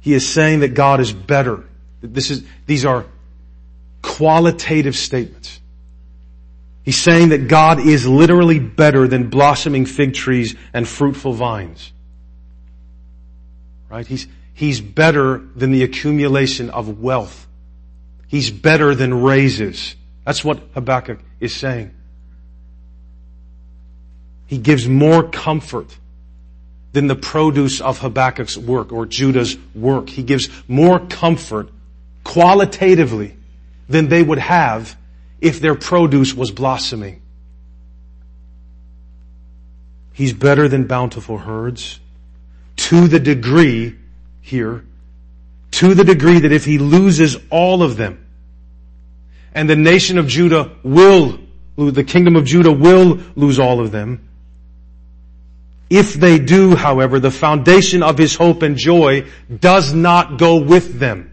He 0.00 0.14
is 0.14 0.28
saying 0.28 0.60
that 0.60 0.74
God 0.74 0.98
is 0.98 1.12
better. 1.12 1.62
This 2.00 2.32
is, 2.32 2.42
these 2.66 2.84
are 2.84 3.06
qualitative 4.02 4.96
statements. 4.96 5.60
He's 6.82 7.00
saying 7.00 7.28
that 7.28 7.46
God 7.46 7.78
is 7.78 8.04
literally 8.04 8.58
better 8.58 9.06
than 9.06 9.30
blossoming 9.30 9.86
fig 9.86 10.14
trees 10.14 10.56
and 10.74 10.88
fruitful 10.88 11.34
vines. 11.34 11.92
Right? 13.88 14.04
He's, 14.04 14.26
He's 14.54 14.80
better 14.80 15.38
than 15.56 15.72
the 15.72 15.82
accumulation 15.82 16.70
of 16.70 17.00
wealth. 17.00 17.46
He's 18.28 18.50
better 18.50 18.94
than 18.94 19.22
raises. 19.22 19.94
That's 20.24 20.44
what 20.44 20.60
Habakkuk 20.74 21.18
is 21.40 21.54
saying. 21.54 21.94
He 24.46 24.58
gives 24.58 24.86
more 24.86 25.28
comfort 25.28 25.96
than 26.92 27.06
the 27.06 27.16
produce 27.16 27.80
of 27.80 27.98
Habakkuk's 27.98 28.56
work 28.56 28.92
or 28.92 29.06
Judah's 29.06 29.56
work. 29.74 30.08
He 30.08 30.22
gives 30.22 30.48
more 30.68 31.00
comfort 31.00 31.70
qualitatively 32.22 33.36
than 33.88 34.08
they 34.08 34.22
would 34.22 34.38
have 34.38 34.96
if 35.40 35.60
their 35.60 35.74
produce 35.74 36.34
was 36.34 36.50
blossoming. 36.50 37.20
He's 40.12 40.32
better 40.32 40.68
than 40.68 40.86
bountiful 40.86 41.38
herds 41.38 41.98
to 42.76 43.08
the 43.08 43.20
degree 43.20 43.96
here 44.42 44.84
to 45.72 45.94
the 45.94 46.04
degree 46.04 46.40
that 46.40 46.52
if 46.52 46.66
he 46.66 46.78
loses 46.78 47.36
all 47.50 47.82
of 47.82 47.96
them, 47.96 48.18
and 49.54 49.68
the 49.68 49.76
nation 49.76 50.18
of 50.18 50.28
Judah 50.28 50.70
will, 50.82 51.38
the 51.76 52.04
kingdom 52.04 52.36
of 52.36 52.44
Judah 52.44 52.72
will 52.72 53.20
lose 53.34 53.58
all 53.58 53.80
of 53.80 53.90
them. 53.90 54.28
If 55.88 56.14
they 56.14 56.38
do, 56.38 56.76
however, 56.76 57.18
the 57.18 57.30
foundation 57.30 58.02
of 58.02 58.18
his 58.18 58.34
hope 58.34 58.62
and 58.62 58.76
joy 58.76 59.26
does 59.60 59.92
not 59.92 60.38
go 60.38 60.56
with 60.62 60.98
them. 60.98 61.32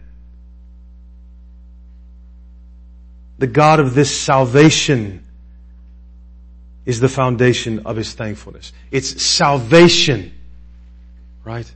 the 3.40 3.46
God 3.46 3.80
of 3.80 3.94
this 3.94 4.14
salvation 4.16 5.24
is 6.84 7.00
the 7.00 7.08
foundation 7.08 7.86
of 7.86 7.96
his 7.96 8.12
thankfulness. 8.12 8.70
It's 8.90 9.22
salvation, 9.24 10.34
right? 11.42 11.70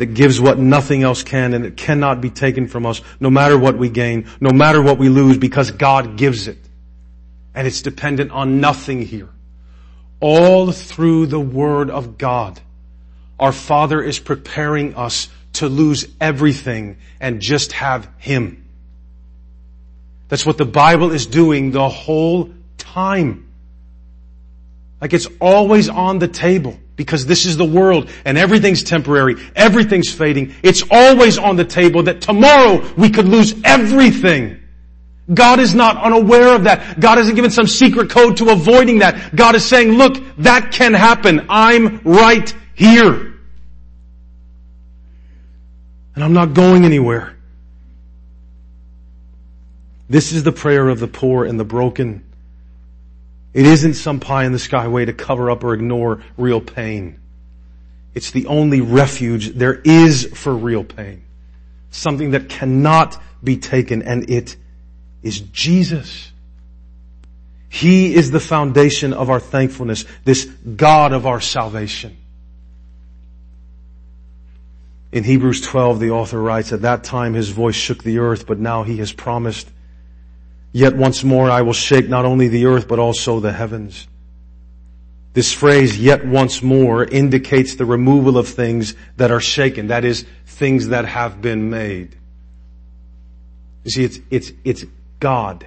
That 0.00 0.14
gives 0.14 0.40
what 0.40 0.58
nothing 0.58 1.02
else 1.02 1.22
can 1.22 1.52
and 1.52 1.66
it 1.66 1.76
cannot 1.76 2.22
be 2.22 2.30
taken 2.30 2.68
from 2.68 2.86
us 2.86 3.02
no 3.20 3.28
matter 3.28 3.58
what 3.58 3.76
we 3.76 3.90
gain, 3.90 4.28
no 4.40 4.48
matter 4.48 4.80
what 4.80 4.96
we 4.96 5.10
lose 5.10 5.36
because 5.36 5.72
God 5.72 6.16
gives 6.16 6.48
it. 6.48 6.56
And 7.54 7.66
it's 7.66 7.82
dependent 7.82 8.30
on 8.30 8.62
nothing 8.62 9.02
here. 9.02 9.28
All 10.18 10.72
through 10.72 11.26
the 11.26 11.38
Word 11.38 11.90
of 11.90 12.16
God, 12.16 12.58
our 13.38 13.52
Father 13.52 14.00
is 14.00 14.18
preparing 14.18 14.94
us 14.94 15.28
to 15.54 15.68
lose 15.68 16.06
everything 16.18 16.96
and 17.20 17.42
just 17.42 17.72
have 17.72 18.08
Him. 18.16 18.66
That's 20.28 20.46
what 20.46 20.56
the 20.56 20.64
Bible 20.64 21.10
is 21.10 21.26
doing 21.26 21.72
the 21.72 21.90
whole 21.90 22.54
time. 22.78 23.52
Like 24.98 25.12
it's 25.12 25.28
always 25.42 25.90
on 25.90 26.20
the 26.20 26.28
table 26.28 26.80
because 27.00 27.24
this 27.24 27.46
is 27.46 27.56
the 27.56 27.64
world 27.64 28.10
and 28.26 28.36
everything's 28.36 28.82
temporary. 28.82 29.34
Everything's 29.56 30.12
fading. 30.12 30.54
It's 30.62 30.84
always 30.90 31.38
on 31.38 31.56
the 31.56 31.64
table 31.64 32.02
that 32.02 32.20
tomorrow 32.20 32.86
we 32.94 33.08
could 33.08 33.24
lose 33.26 33.54
everything. 33.64 34.60
God 35.32 35.60
is 35.60 35.74
not 35.74 35.96
unaware 35.96 36.54
of 36.54 36.64
that. 36.64 37.00
God 37.00 37.16
hasn't 37.16 37.36
given 37.36 37.50
some 37.50 37.66
secret 37.66 38.10
code 38.10 38.36
to 38.36 38.50
avoiding 38.50 38.98
that. 38.98 39.34
God 39.34 39.54
is 39.54 39.64
saying, 39.64 39.92
look, 39.92 40.22
that 40.36 40.72
can 40.72 40.92
happen. 40.92 41.46
I'm 41.48 42.02
right 42.04 42.54
here. 42.74 43.32
And 46.14 46.22
I'm 46.22 46.34
not 46.34 46.52
going 46.52 46.84
anywhere. 46.84 47.34
This 50.10 50.32
is 50.32 50.42
the 50.42 50.52
prayer 50.52 50.90
of 50.90 51.00
the 51.00 51.08
poor 51.08 51.46
and 51.46 51.58
the 51.58 51.64
broken. 51.64 52.29
It 53.52 53.66
isn't 53.66 53.94
some 53.94 54.20
pie 54.20 54.44
in 54.44 54.52
the 54.52 54.58
sky 54.58 54.86
way 54.88 55.04
to 55.04 55.12
cover 55.12 55.50
up 55.50 55.64
or 55.64 55.74
ignore 55.74 56.22
real 56.36 56.60
pain. 56.60 57.18
It's 58.14 58.30
the 58.30 58.46
only 58.46 58.80
refuge 58.80 59.54
there 59.54 59.80
is 59.84 60.26
for 60.34 60.54
real 60.54 60.84
pain. 60.84 61.24
Something 61.90 62.32
that 62.32 62.48
cannot 62.48 63.20
be 63.42 63.56
taken 63.56 64.02
and 64.02 64.30
it 64.30 64.56
is 65.22 65.40
Jesus. 65.40 66.30
He 67.68 68.14
is 68.14 68.30
the 68.30 68.40
foundation 68.40 69.12
of 69.12 69.30
our 69.30 69.40
thankfulness, 69.40 70.04
this 70.24 70.44
God 70.44 71.12
of 71.12 71.26
our 71.26 71.40
salvation. 71.40 72.16
In 75.12 75.24
Hebrews 75.24 75.60
12, 75.62 75.98
the 75.98 76.10
author 76.10 76.40
writes, 76.40 76.72
at 76.72 76.82
that 76.82 77.04
time 77.04 77.34
his 77.34 77.48
voice 77.48 77.74
shook 77.74 78.02
the 78.02 78.18
earth, 78.18 78.46
but 78.46 78.58
now 78.58 78.82
he 78.84 78.98
has 78.98 79.12
promised, 79.12 79.68
yet 80.72 80.96
once 80.96 81.24
more 81.24 81.50
I 81.50 81.62
will 81.62 81.72
shake 81.72 82.08
not 82.08 82.24
only 82.24 82.48
the 82.48 82.66
earth, 82.66 82.88
but 82.88 82.98
also 82.98 83.40
the 83.40 83.52
heavens. 83.52 84.06
This 85.32 85.52
phrase, 85.52 85.98
yet 85.98 86.26
once 86.26 86.62
more, 86.62 87.04
indicates 87.04 87.76
the 87.76 87.84
removal 87.84 88.36
of 88.36 88.48
things 88.48 88.94
that 89.16 89.30
are 89.30 89.40
shaken. 89.40 89.88
That 89.88 90.04
is, 90.04 90.26
things 90.44 90.88
that 90.88 91.04
have 91.04 91.40
been 91.40 91.70
made. 91.70 92.16
You 93.84 93.90
see, 93.90 94.04
it's, 94.04 94.18
it's, 94.30 94.52
it's 94.64 94.84
God, 95.20 95.66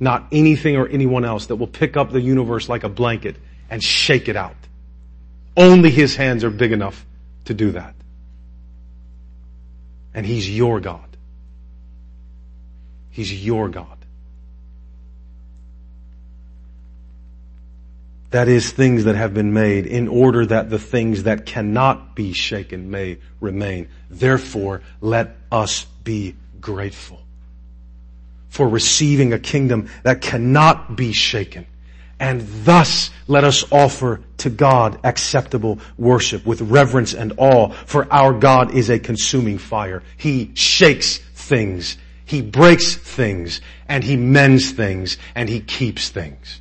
not 0.00 0.26
anything 0.32 0.76
or 0.76 0.88
anyone 0.88 1.24
else 1.24 1.46
that 1.46 1.56
will 1.56 1.66
pick 1.66 1.96
up 1.96 2.10
the 2.10 2.20
universe 2.20 2.68
like 2.68 2.82
a 2.82 2.88
blanket 2.88 3.36
and 3.68 3.82
shake 3.82 4.28
it 4.28 4.36
out. 4.36 4.56
Only 5.56 5.90
His 5.90 6.16
hands 6.16 6.42
are 6.42 6.50
big 6.50 6.72
enough 6.72 7.04
to 7.44 7.54
do 7.54 7.72
that. 7.72 7.94
And 10.14 10.24
He's 10.24 10.48
your 10.48 10.80
God. 10.80 11.04
He's 13.10 13.44
your 13.44 13.68
God. 13.68 13.97
That 18.30 18.48
is 18.48 18.70
things 18.70 19.04
that 19.04 19.16
have 19.16 19.32
been 19.32 19.54
made 19.54 19.86
in 19.86 20.06
order 20.06 20.44
that 20.44 20.68
the 20.68 20.78
things 20.78 21.22
that 21.22 21.46
cannot 21.46 22.14
be 22.14 22.32
shaken 22.32 22.90
may 22.90 23.18
remain. 23.40 23.88
Therefore, 24.10 24.82
let 25.00 25.36
us 25.50 25.86
be 26.04 26.34
grateful 26.60 27.22
for 28.48 28.68
receiving 28.68 29.32
a 29.32 29.38
kingdom 29.38 29.88
that 30.02 30.20
cannot 30.20 30.96
be 30.96 31.12
shaken. 31.12 31.66
And 32.20 32.46
thus 32.64 33.10
let 33.28 33.44
us 33.44 33.64
offer 33.70 34.20
to 34.38 34.50
God 34.50 34.98
acceptable 35.04 35.78
worship 35.96 36.44
with 36.44 36.60
reverence 36.62 37.14
and 37.14 37.32
awe, 37.36 37.70
for 37.70 38.12
our 38.12 38.32
God 38.32 38.74
is 38.74 38.90
a 38.90 38.98
consuming 38.98 39.58
fire. 39.58 40.02
He 40.16 40.50
shakes 40.54 41.18
things, 41.18 41.96
He 42.24 42.42
breaks 42.42 42.94
things, 42.94 43.60
and 43.86 44.02
He 44.02 44.16
mends 44.16 44.72
things, 44.72 45.16
and 45.34 45.48
He 45.48 45.60
keeps 45.60 46.08
things. 46.08 46.60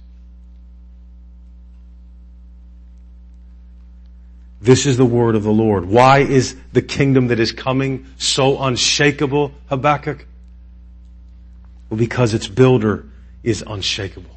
This 4.59 4.85
is 4.85 4.97
the 4.97 5.05
word 5.05 5.35
of 5.35 5.43
the 5.43 5.51
Lord. 5.51 5.85
Why 5.85 6.19
is 6.19 6.55
the 6.73 6.81
kingdom 6.81 7.27
that 7.27 7.39
is 7.39 7.51
coming 7.51 8.07
so 8.17 8.61
unshakable, 8.61 9.51
Habakkuk? 9.67 10.25
Well, 11.89 11.97
because 11.97 12.33
its 12.33 12.47
builder 12.47 13.05
is 13.43 13.63
unshakable. 13.65 14.35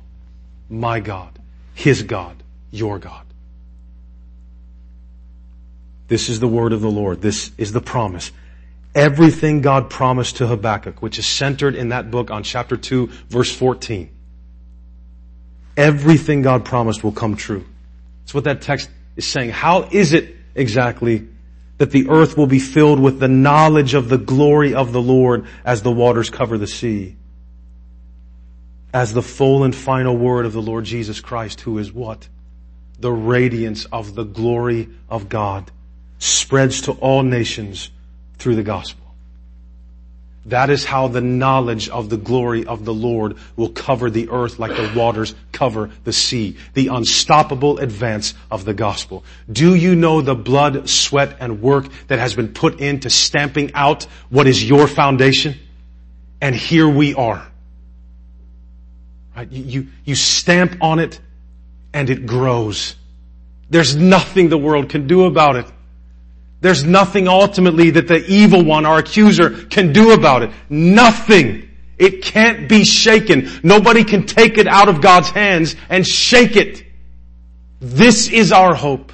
My 0.69 1.01
God, 1.01 1.39
His 1.75 2.03
God, 2.03 2.43
your 2.71 2.99
God. 2.99 3.27
This 6.09 6.29
is 6.29 6.41
the 6.41 6.49
word 6.49 6.73
of 6.73 6.81
the 6.81 6.91
Lord. 6.91 7.23
This 7.23 7.51
is 7.57 7.73
the 7.73 7.81
promise. 7.81 8.31
Everything 8.95 9.61
God 9.61 9.89
promised 9.89 10.37
to 10.37 10.47
Habakkuk, 10.47 11.01
which 11.01 11.19
is 11.19 11.27
centered 11.27 11.77
in 11.77 11.91
that 11.91 12.11
book 12.11 12.31
on 12.31 12.43
chapter 12.43 12.77
2, 12.77 13.07
verse 13.29 13.55
14. 13.55 14.11
Everything 15.77 16.43
God 16.43 16.65
promised 16.65 17.05
will 17.05 17.13
come 17.13 17.37
true. 17.37 17.65
That's 18.23 18.35
what 18.35 18.45
that 18.45 18.61
text 18.61 18.91
is 19.21 19.27
saying. 19.27 19.51
How 19.51 19.89
is 19.91 20.13
it 20.13 20.37
exactly 20.55 21.29
that 21.79 21.91
the 21.91 22.11
earth 22.11 22.37
will 22.37 22.47
be 22.47 22.59
filled 22.59 23.01
with 23.01 23.21
the 23.21 23.29
knowledge 23.29 23.95
of 23.95 24.09
the 24.09 24.19
glory 24.19 24.75
of 24.75 24.93
the 24.93 25.01
Lord 25.01 25.47
as 25.65 25.83
the 25.83 25.93
waters 25.93 26.29
cover 26.29 26.59
the 26.59 26.67
sea? 26.67 27.17
as 28.93 29.13
the 29.13 29.23
full 29.23 29.65
and 29.65 29.75
final 29.75 30.17
word 30.17 30.47
of 30.47 30.53
the 30.53 30.63
Lord 30.63 30.85
Jesus 30.85 31.21
Christ, 31.21 31.61
who 31.61 31.79
is 31.79 31.93
what? 31.93 32.29
The 32.99 33.13
radiance 33.13 33.85
of 33.87 34.15
the 34.15 34.25
glory 34.25 34.89
of 35.09 35.29
God 35.29 35.71
spreads 36.19 36.83
to 36.83 36.93
all 36.93 37.23
nations 37.23 37.91
through 38.39 38.57
the 38.57 38.63
gospel. 38.63 39.10
That 40.47 40.71
is 40.71 40.87
how 40.87 41.09
the 41.09 41.21
knowledge 41.21 41.91
of 41.91 42.09
the 42.09 42.17
glory 42.17 42.65
of 42.65 42.87
the 42.87 42.95
Lord 42.95 43.37
will 43.57 43.69
cover 43.69 44.09
the 44.09 44.31
earth 44.31 44.59
like 44.59 44.75
the 44.75 44.91
waters 44.99 45.35
cover 45.53 45.91
the 46.05 46.15
sea. 46.15 46.57
The 46.73 46.89
unstoppable 46.89 47.79
advance 47.79 48.33
of 48.51 48.65
the 48.65 48.73
gospel. 48.73 49.23
Do 49.53 49.75
you 49.75 49.95
know 49.95 50.23
the 50.23 50.35
blood, 50.35 50.89
sweat, 50.89 51.37
and 51.41 51.61
work 51.61 51.89
that 52.07 52.19
has 52.19 52.35
been 52.35 52.55
put 52.55 52.81
into 52.81 53.11
stamping 53.11 53.73
out 53.75 54.05
what 54.31 54.47
is 54.47 54.67
your 54.67 54.89
foundation? 54.89 55.57
And 56.41 56.55
here 56.55 56.89
we 56.89 57.15
are. 57.15 57.47
Right? 59.37 59.53
You, 59.53 59.63
you, 59.63 59.89
you 60.05 60.15
stamp 60.15 60.79
on 60.81 61.01
it 61.01 61.21
and 61.93 62.09
it 62.09 62.25
grows. 62.25 62.97
There's 63.69 63.95
nothing 63.95 64.49
the 64.49 64.59
world 64.59 64.89
can 64.89 65.07
do 65.07 65.27
about 65.27 65.57
it. 65.57 65.67
There's 66.61 66.85
nothing 66.85 67.27
ultimately 67.27 67.91
that 67.91 68.07
the 68.07 68.25
evil 68.27 68.63
one, 68.65 68.85
our 68.85 68.99
accuser, 68.99 69.51
can 69.67 69.93
do 69.93 70.13
about 70.13 70.43
it. 70.43 70.51
Nothing. 70.69 71.71
It 71.99 72.23
can't 72.23 72.69
be 72.69 72.85
shaken. 72.85 73.51
Nobody 73.63 74.05
can 74.05 74.27
take 74.27 74.59
it 74.59 74.67
out 74.67 74.89
of 74.89 75.01
God's 75.01 75.31
hands 75.31 75.75
and 75.89 76.07
shake 76.07 76.57
it. 76.57 76.85
This 77.81 78.29
is 78.29 78.53
our 78.53 78.75
hope. 78.75 79.13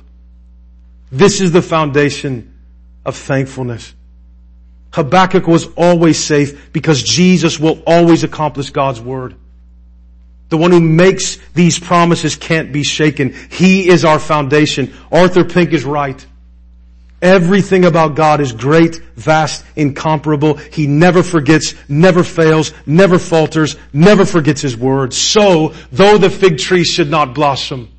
This 1.13 1.41
is 1.41 1.53
the 1.53 1.63
foundation 1.63 2.53
of 3.05 3.17
thankfulness. 3.17 3.95
Habakkuk 4.93 5.47
was 5.47 5.67
always 5.77 6.19
safe 6.19 6.73
because 6.73 7.03
Jesus 7.03 7.61
will 7.61 7.83
always 7.87 8.25
accomplish 8.25 8.71
God's 8.71 9.01
word. 9.01 9.37
The 10.49 10.57
one 10.57 10.71
who 10.71 10.81
makes 10.81 11.39
these 11.55 11.79
promises 11.79 12.37
can't 12.37 12.73
be 12.73 12.83
shaken. 12.83 13.35
He 13.51 13.89
is 13.89 14.05
our 14.05 14.19
foundation. 14.19 14.95
Arthur 15.13 15.45
Pink 15.45 15.73
is 15.73 15.85
right. 15.85 16.25
Everything 17.23 17.87
about 17.87 18.15
God 18.15 18.41
is 18.41 18.53
great, 18.53 18.97
vast, 19.17 19.65
incomparable. 19.75 20.55
He 20.55 20.87
never 20.87 21.23
forgets, 21.23 21.75
never 21.89 22.23
fails, 22.23 22.73
never 22.85 23.19
falters, 23.19 23.77
never 23.93 24.27
forgets 24.27 24.61
His 24.61 24.77
word. 24.77 25.15
So, 25.15 25.73
though 25.93 26.19
the 26.19 26.29
fig 26.29 26.59
tree 26.59 26.85
should 26.85 27.11
not 27.11 27.35
blossom, 27.35 27.91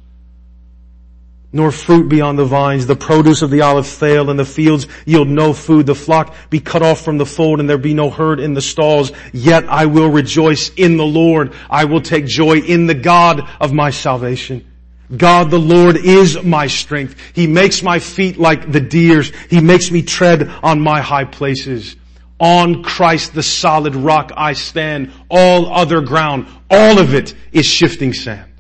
nor 1.51 1.71
fruit 1.71 2.09
be 2.09 2.21
on 2.21 2.35
the 2.35 2.45
vines. 2.45 2.85
The 2.85 2.95
produce 2.95 3.41
of 3.41 3.49
the 3.49 3.61
olive 3.61 3.87
fail 3.87 4.29
and 4.29 4.37
the 4.37 4.45
fields 4.45 4.85
yield 5.05 5.27
no 5.27 5.53
food. 5.53 5.87
The 5.87 5.95
flock 5.95 6.35
be 6.49 6.59
cut 6.59 6.83
off 6.83 7.01
from 7.01 7.17
the 7.17 7.25
fold 7.25 7.59
and 7.59 7.69
there 7.69 7.77
be 7.77 7.93
no 7.95 8.09
herd 8.09 8.39
in 8.39 8.53
the 8.53 8.61
stalls. 8.61 9.11
Yet 9.33 9.65
I 9.67 9.87
will 9.87 10.09
rejoice 10.09 10.69
in 10.75 10.97
the 10.97 11.05
Lord. 11.05 11.53
I 11.69 11.85
will 11.85 12.01
take 12.01 12.25
joy 12.25 12.57
in 12.57 12.85
the 12.85 12.93
God 12.93 13.49
of 13.61 13.73
my 13.73 13.89
salvation. 13.89 14.66
God 15.15 15.49
the 15.49 15.59
Lord 15.59 15.95
is 15.95 16.41
my 16.43 16.67
strength. 16.67 17.15
He 17.33 17.47
makes 17.47 17.81
my 17.81 17.99
feet 17.99 18.37
like 18.37 18.71
the 18.71 18.81
deer's. 18.81 19.31
He 19.49 19.61
makes 19.61 19.89
me 19.89 20.01
tread 20.01 20.49
on 20.61 20.81
my 20.81 20.99
high 20.99 21.23
places. 21.23 21.95
On 22.39 22.83
Christ, 22.83 23.33
the 23.33 23.43
solid 23.43 23.95
rock, 23.95 24.31
I 24.35 24.53
stand. 24.53 25.11
All 25.29 25.73
other 25.73 26.01
ground, 26.01 26.47
all 26.69 26.99
of 26.99 27.13
it 27.13 27.33
is 27.51 27.65
shifting 27.65 28.13
sand. 28.13 28.51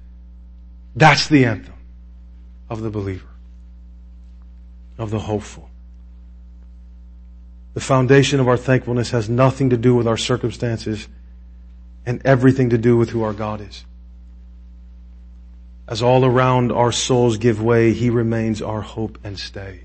That's 0.95 1.27
the 1.27 1.45
anthem 1.45 1.73
of 2.69 2.81
the 2.81 2.89
believer, 2.89 3.27
of 4.97 5.11
the 5.11 5.19
hopeful. 5.19 5.69
The 7.73 7.81
foundation 7.81 8.39
of 8.39 8.47
our 8.47 8.57
thankfulness 8.57 9.11
has 9.11 9.29
nothing 9.29 9.69
to 9.69 9.77
do 9.77 9.93
with 9.93 10.07
our 10.07 10.17
circumstances 10.17 11.07
and 12.05 12.25
everything 12.25 12.71
to 12.71 12.77
do 12.77 12.97
with 12.97 13.09
who 13.09 13.21
our 13.21 13.33
God 13.33 13.61
is. 13.61 13.85
As 15.87 16.01
all 16.01 16.25
around 16.25 16.71
our 16.71 16.91
souls 16.91 17.37
give 17.37 17.61
way, 17.61 17.93
He 17.93 18.09
remains 18.09 18.61
our 18.61 18.81
hope 18.81 19.17
and 19.23 19.39
stay. 19.39 19.81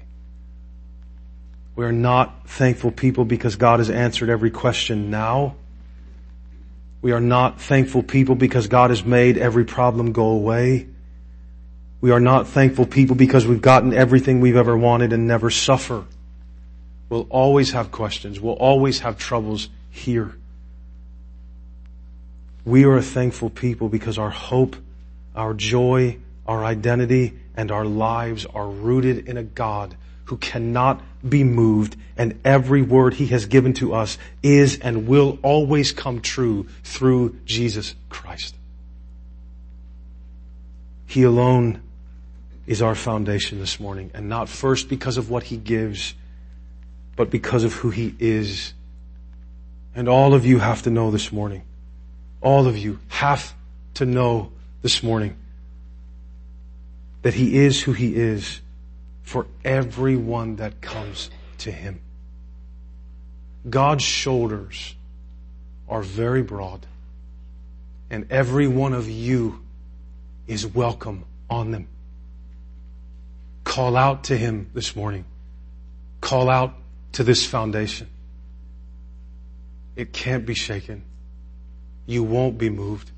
We 1.77 1.85
are 1.85 1.93
not 1.93 2.49
thankful 2.49 2.91
people 2.91 3.25
because 3.25 3.57
God 3.57 3.81
has 3.81 3.89
answered 3.89 4.29
every 4.29 4.51
question 4.51 5.11
now. 5.11 5.55
We 7.01 7.13
are 7.13 7.21
not 7.21 7.61
thankful 7.61 8.03
people 8.03 8.35
because 8.35 8.69
God 8.69 8.91
has 8.91 9.05
made 9.05 9.39
every 9.39 9.65
problem 9.65 10.13
go 10.13 10.27
away. 10.27 10.87
We 12.01 12.11
are 12.11 12.21
not 12.21 12.49
thankful 12.49 12.87
people 12.87 13.17
because 13.17 13.47
we've 13.47 13.63
gotten 13.63 13.95
everything 13.95 14.41
we've 14.41 14.57
ever 14.57 14.77
wanted 14.77 15.13
and 15.13 15.27
never 15.27 15.51
suffer. 15.51 16.05
We'll 17.09 17.27
always 17.31 17.73
have 17.73 17.93
questions. 17.93 18.41
We'll 18.41 18.55
always 18.55 19.01
have 19.01 19.19
troubles 19.19 19.69
here. 19.91 20.35
We 22.65 22.85
are 22.85 22.97
a 22.97 23.03
thankful 23.03 23.51
people 23.51 23.89
because 23.89 24.19
our 24.19 24.31
hope, 24.31 24.77
our 25.35 25.55
joy, 25.55 26.19
our 26.47 26.65
identity, 26.65 27.39
and 27.57 27.71
our 27.71 27.85
lives 27.85 28.47
are 28.47 28.69
rooted 28.69 29.29
in 29.29 29.37
a 29.37 29.43
God 29.43 29.97
who 30.25 30.37
cannot 30.37 31.03
be 31.29 31.45
moved 31.45 31.97
and 32.17 32.39
every 32.45 32.83
word 32.83 33.15
he 33.15 33.27
has 33.29 33.47
given 33.47 33.75
to 33.75 33.95
us 33.95 34.19
is 34.43 34.79
and 34.79 35.07
will 35.07 35.39
always 35.43 35.93
come 35.93 36.21
true 36.21 36.67
through 36.85 37.37
Jesus 37.45 37.95
Christ. 38.09 38.55
He 41.07 41.23
alone 41.25 41.83
is 42.67 42.81
our 42.81 42.95
foundation 42.95 43.59
this 43.59 43.79
morning 43.79 44.11
and 44.15 44.29
not 44.29 44.49
first 44.49 44.89
because 44.89 45.17
of 45.17 45.31
what 45.31 45.43
he 45.45 45.57
gives, 45.57 46.15
but 47.17 47.31
because 47.31 47.65
of 47.65 47.75
who 47.75 47.91
he 47.91 48.15
is. 48.19 48.73
And 49.95 50.09
all 50.09 50.33
of 50.33 50.47
you 50.47 50.59
have 50.59 50.83
to 50.83 50.91
know 50.91 51.11
this 51.11 51.31
morning, 51.31 51.63
all 52.41 52.67
of 52.67 52.79
you 52.79 52.99
have 53.09 53.55
to 53.95 54.07
know 54.07 54.53
this 54.83 55.03
morning 55.03 55.37
that 57.23 57.35
he 57.35 57.57
is 57.57 57.81
who 57.81 57.93
he 57.93 58.15
is 58.15 58.61
for 59.23 59.47
everyone 59.65 60.57
that 60.57 60.81
comes 60.81 61.31
to 61.59 61.71
him. 61.71 62.01
God's 63.69 64.03
shoulders 64.03 64.97
are 65.89 66.03
very 66.03 66.43
broad 66.43 66.85
and 68.11 68.31
every 68.31 68.69
one 68.69 68.93
of 68.93 69.09
you 69.09 69.63
is 70.47 70.67
welcome 70.67 71.25
on 71.49 71.71
them. 71.71 71.89
Call 73.65 73.97
out 73.97 74.25
to 74.25 74.37
Him 74.37 74.71
this 74.75 74.95
morning. 74.95 75.25
Call 76.21 76.51
out 76.51 76.75
to 77.13 77.25
this 77.25 77.47
foundation. 77.47 78.09
It 79.97 80.13
can't 80.13 80.45
be 80.45 80.53
shaken. 80.53 81.05
You 82.05 82.23
won't 82.23 82.59
be 82.59 82.69
moved. 82.69 83.11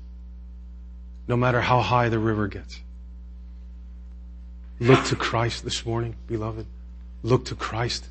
No 1.27 1.35
matter 1.35 1.61
how 1.61 1.81
high 1.81 2.09
the 2.09 2.19
river 2.19 2.47
gets. 2.47 2.79
Look 4.79 5.05
to 5.05 5.15
Christ 5.15 5.63
this 5.63 5.85
morning, 5.85 6.15
beloved. 6.27 6.65
Look 7.23 7.45
to 7.45 7.55
Christ. 7.55 8.05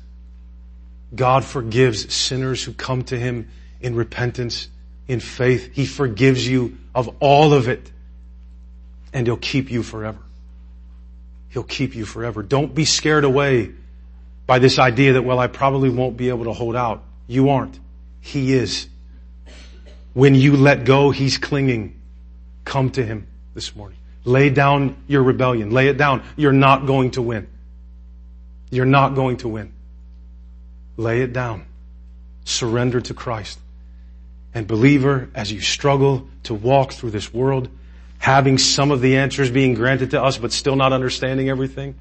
God 1.13 1.45
forgives 1.45 2.13
sinners 2.13 2.63
who 2.63 2.73
come 2.73 3.03
to 3.03 3.17
Him 3.17 3.49
in 3.79 3.95
repentance, 3.95 4.67
in 5.07 5.19
faith. 5.19 5.71
He 5.73 5.85
forgives 5.85 6.47
you 6.47 6.77
of 6.93 7.15
all 7.19 7.53
of 7.53 7.67
it. 7.67 7.91
And 9.13 9.27
He'll 9.27 9.37
keep 9.37 9.71
you 9.71 9.83
forever. 9.83 10.19
He'll 11.49 11.63
keep 11.63 11.95
you 11.95 12.05
forever. 12.05 12.43
Don't 12.43 12.73
be 12.73 12.83
scared 12.83 13.23
away 13.23 13.71
by 14.47 14.59
this 14.59 14.77
idea 14.79 15.13
that, 15.13 15.21
well, 15.21 15.39
I 15.39 15.47
probably 15.47 15.89
won't 15.89 16.17
be 16.17 16.29
able 16.29 16.45
to 16.45 16.53
hold 16.53 16.75
out. 16.75 17.03
You 17.27 17.49
aren't. 17.49 17.79
He 18.19 18.53
is. 18.53 18.87
When 20.13 20.35
you 20.35 20.57
let 20.57 20.83
go, 20.83 21.11
He's 21.11 21.37
clinging. 21.37 22.01
Come 22.65 22.89
to 22.91 23.05
Him 23.05 23.27
this 23.53 23.75
morning. 23.75 23.97
Lay 24.25 24.49
down 24.49 24.97
your 25.07 25.23
rebellion. 25.23 25.69
Lay 25.69 25.87
it 25.87 25.97
down. 25.97 26.23
You're 26.35 26.51
not 26.51 26.85
going 26.85 27.11
to 27.11 27.21
win. 27.21 27.47
You're 28.71 28.85
not 28.85 29.15
going 29.15 29.37
to 29.37 29.47
win. 29.47 29.71
Lay 30.97 31.21
it 31.21 31.31
down. 31.31 31.65
Surrender 32.43 32.99
to 33.01 33.13
Christ. 33.13 33.59
And 34.53 34.67
believer, 34.67 35.29
as 35.35 35.51
you 35.51 35.61
struggle 35.61 36.27
to 36.43 36.53
walk 36.53 36.93
through 36.93 37.11
this 37.11 37.33
world, 37.33 37.69
having 38.17 38.57
some 38.57 38.91
of 38.91 39.01
the 39.01 39.17
answers 39.17 39.51
being 39.51 39.73
granted 39.75 40.11
to 40.11 40.23
us, 40.23 40.37
but 40.37 40.51
still 40.51 40.75
not 40.75 40.93
understanding 40.93 41.49
everything, 41.49 41.95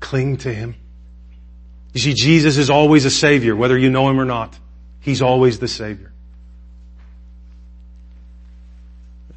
cling 0.00 0.36
to 0.38 0.52
Him. 0.52 0.74
You 1.94 2.00
see, 2.00 2.14
Jesus 2.14 2.58
is 2.58 2.68
always 2.68 3.04
a 3.06 3.10
Savior, 3.10 3.56
whether 3.56 3.78
you 3.78 3.88
know 3.88 4.08
Him 4.10 4.20
or 4.20 4.26
not. 4.26 4.58
He's 5.00 5.22
always 5.22 5.58
the 5.58 5.68
Savior. 5.68 6.12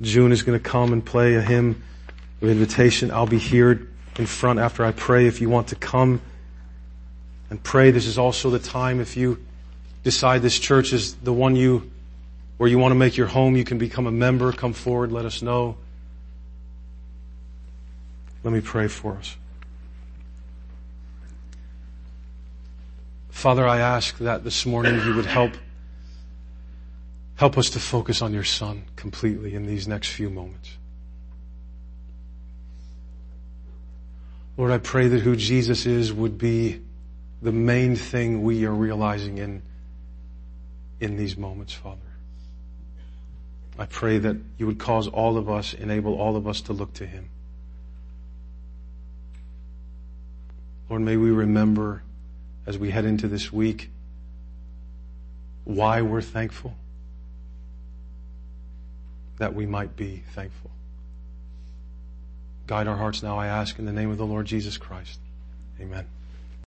June 0.01 0.31
is 0.31 0.43
going 0.43 0.57
to 0.57 0.63
come 0.63 0.93
and 0.93 1.05
play 1.05 1.35
a 1.35 1.41
hymn 1.41 1.81
of 2.41 2.49
invitation. 2.49 3.11
I'll 3.11 3.27
be 3.27 3.37
here 3.37 3.87
in 4.17 4.25
front 4.25 4.59
after 4.59 4.85
I 4.85 4.91
pray 4.91 5.27
if 5.27 5.41
you 5.41 5.49
want 5.49 5.67
to 5.69 5.75
come 5.75 6.21
and 7.49 7.61
pray. 7.61 7.91
This 7.91 8.05
is 8.05 8.17
also 8.17 8.49
the 8.49 8.59
time 8.59 8.99
if 8.99 9.17
you 9.17 9.45
decide 10.03 10.41
this 10.41 10.57
church 10.57 10.93
is 10.93 11.15
the 11.15 11.33
one 11.33 11.55
you 11.55 11.91
where 12.57 12.69
you 12.69 12.77
want 12.77 12.91
to 12.91 12.95
make 12.95 13.15
your 13.15 13.27
home, 13.27 13.55
you 13.55 13.63
can 13.63 13.77
become 13.77 14.05
a 14.05 14.11
member. 14.11 14.51
Come 14.51 14.73
forward, 14.73 15.13
let 15.13 15.23
us 15.23 15.41
know. 15.41 15.77
Let 18.43 18.53
me 18.53 18.59
pray 18.59 18.89
for 18.89 19.15
us. 19.15 19.37
Father, 23.29 23.65
I 23.65 23.79
ask 23.79 24.17
that 24.17 24.43
this 24.43 24.65
morning 24.65 24.95
you 25.05 25.15
would 25.15 25.25
help 25.25 25.53
help 27.39 27.57
us 27.57 27.69
to 27.69 27.79
focus 27.79 28.21
on 28.21 28.33
your 28.33 28.43
son 28.43 28.83
completely 28.97 29.55
in 29.55 29.65
these 29.65 29.87
next 29.87 30.09
few 30.09 30.29
moments. 30.29 30.77
Lord, 34.57 34.71
I 34.71 34.77
pray 34.77 35.07
that 35.07 35.21
who 35.21 35.37
Jesus 35.37 35.85
is 35.85 36.11
would 36.11 36.37
be 36.37 36.81
the 37.41 37.53
main 37.53 37.95
thing 37.95 38.43
we 38.43 38.65
are 38.65 38.73
realizing 38.73 39.37
in 39.37 39.61
in 40.99 41.15
these 41.15 41.37
moments, 41.37 41.71
Father. 41.71 42.01
I 43.77 43.85
pray 43.85 44.17
that 44.17 44.35
you 44.57 44.65
would 44.65 44.77
cause 44.77 45.07
all 45.07 45.37
of 45.37 45.49
us, 45.49 45.73
enable 45.73 46.19
all 46.19 46.35
of 46.35 46.45
us 46.45 46.59
to 46.63 46.73
look 46.73 46.91
to 46.95 47.05
Him. 47.05 47.29
Lord, 50.89 51.03
may 51.03 51.15
we 51.15 51.31
remember 51.31 52.03
as 52.67 52.77
we 52.77 52.91
head 52.91 53.05
into 53.05 53.29
this 53.29 53.49
week 53.49 53.91
why 55.63 56.01
we're 56.01 56.21
thankful, 56.21 56.75
that 59.39 59.55
we 59.55 59.65
might 59.65 59.95
be 59.95 60.23
thankful. 60.35 60.69
Guide 62.67 62.87
our 62.87 62.97
hearts 62.97 63.23
now, 63.23 63.39
I 63.39 63.47
ask, 63.47 63.79
in 63.79 63.85
the 63.85 63.91
name 63.91 64.11
of 64.11 64.17
the 64.17 64.25
Lord 64.25 64.45
Jesus 64.45 64.77
Christ. 64.77 65.19
Amen. 65.81 66.05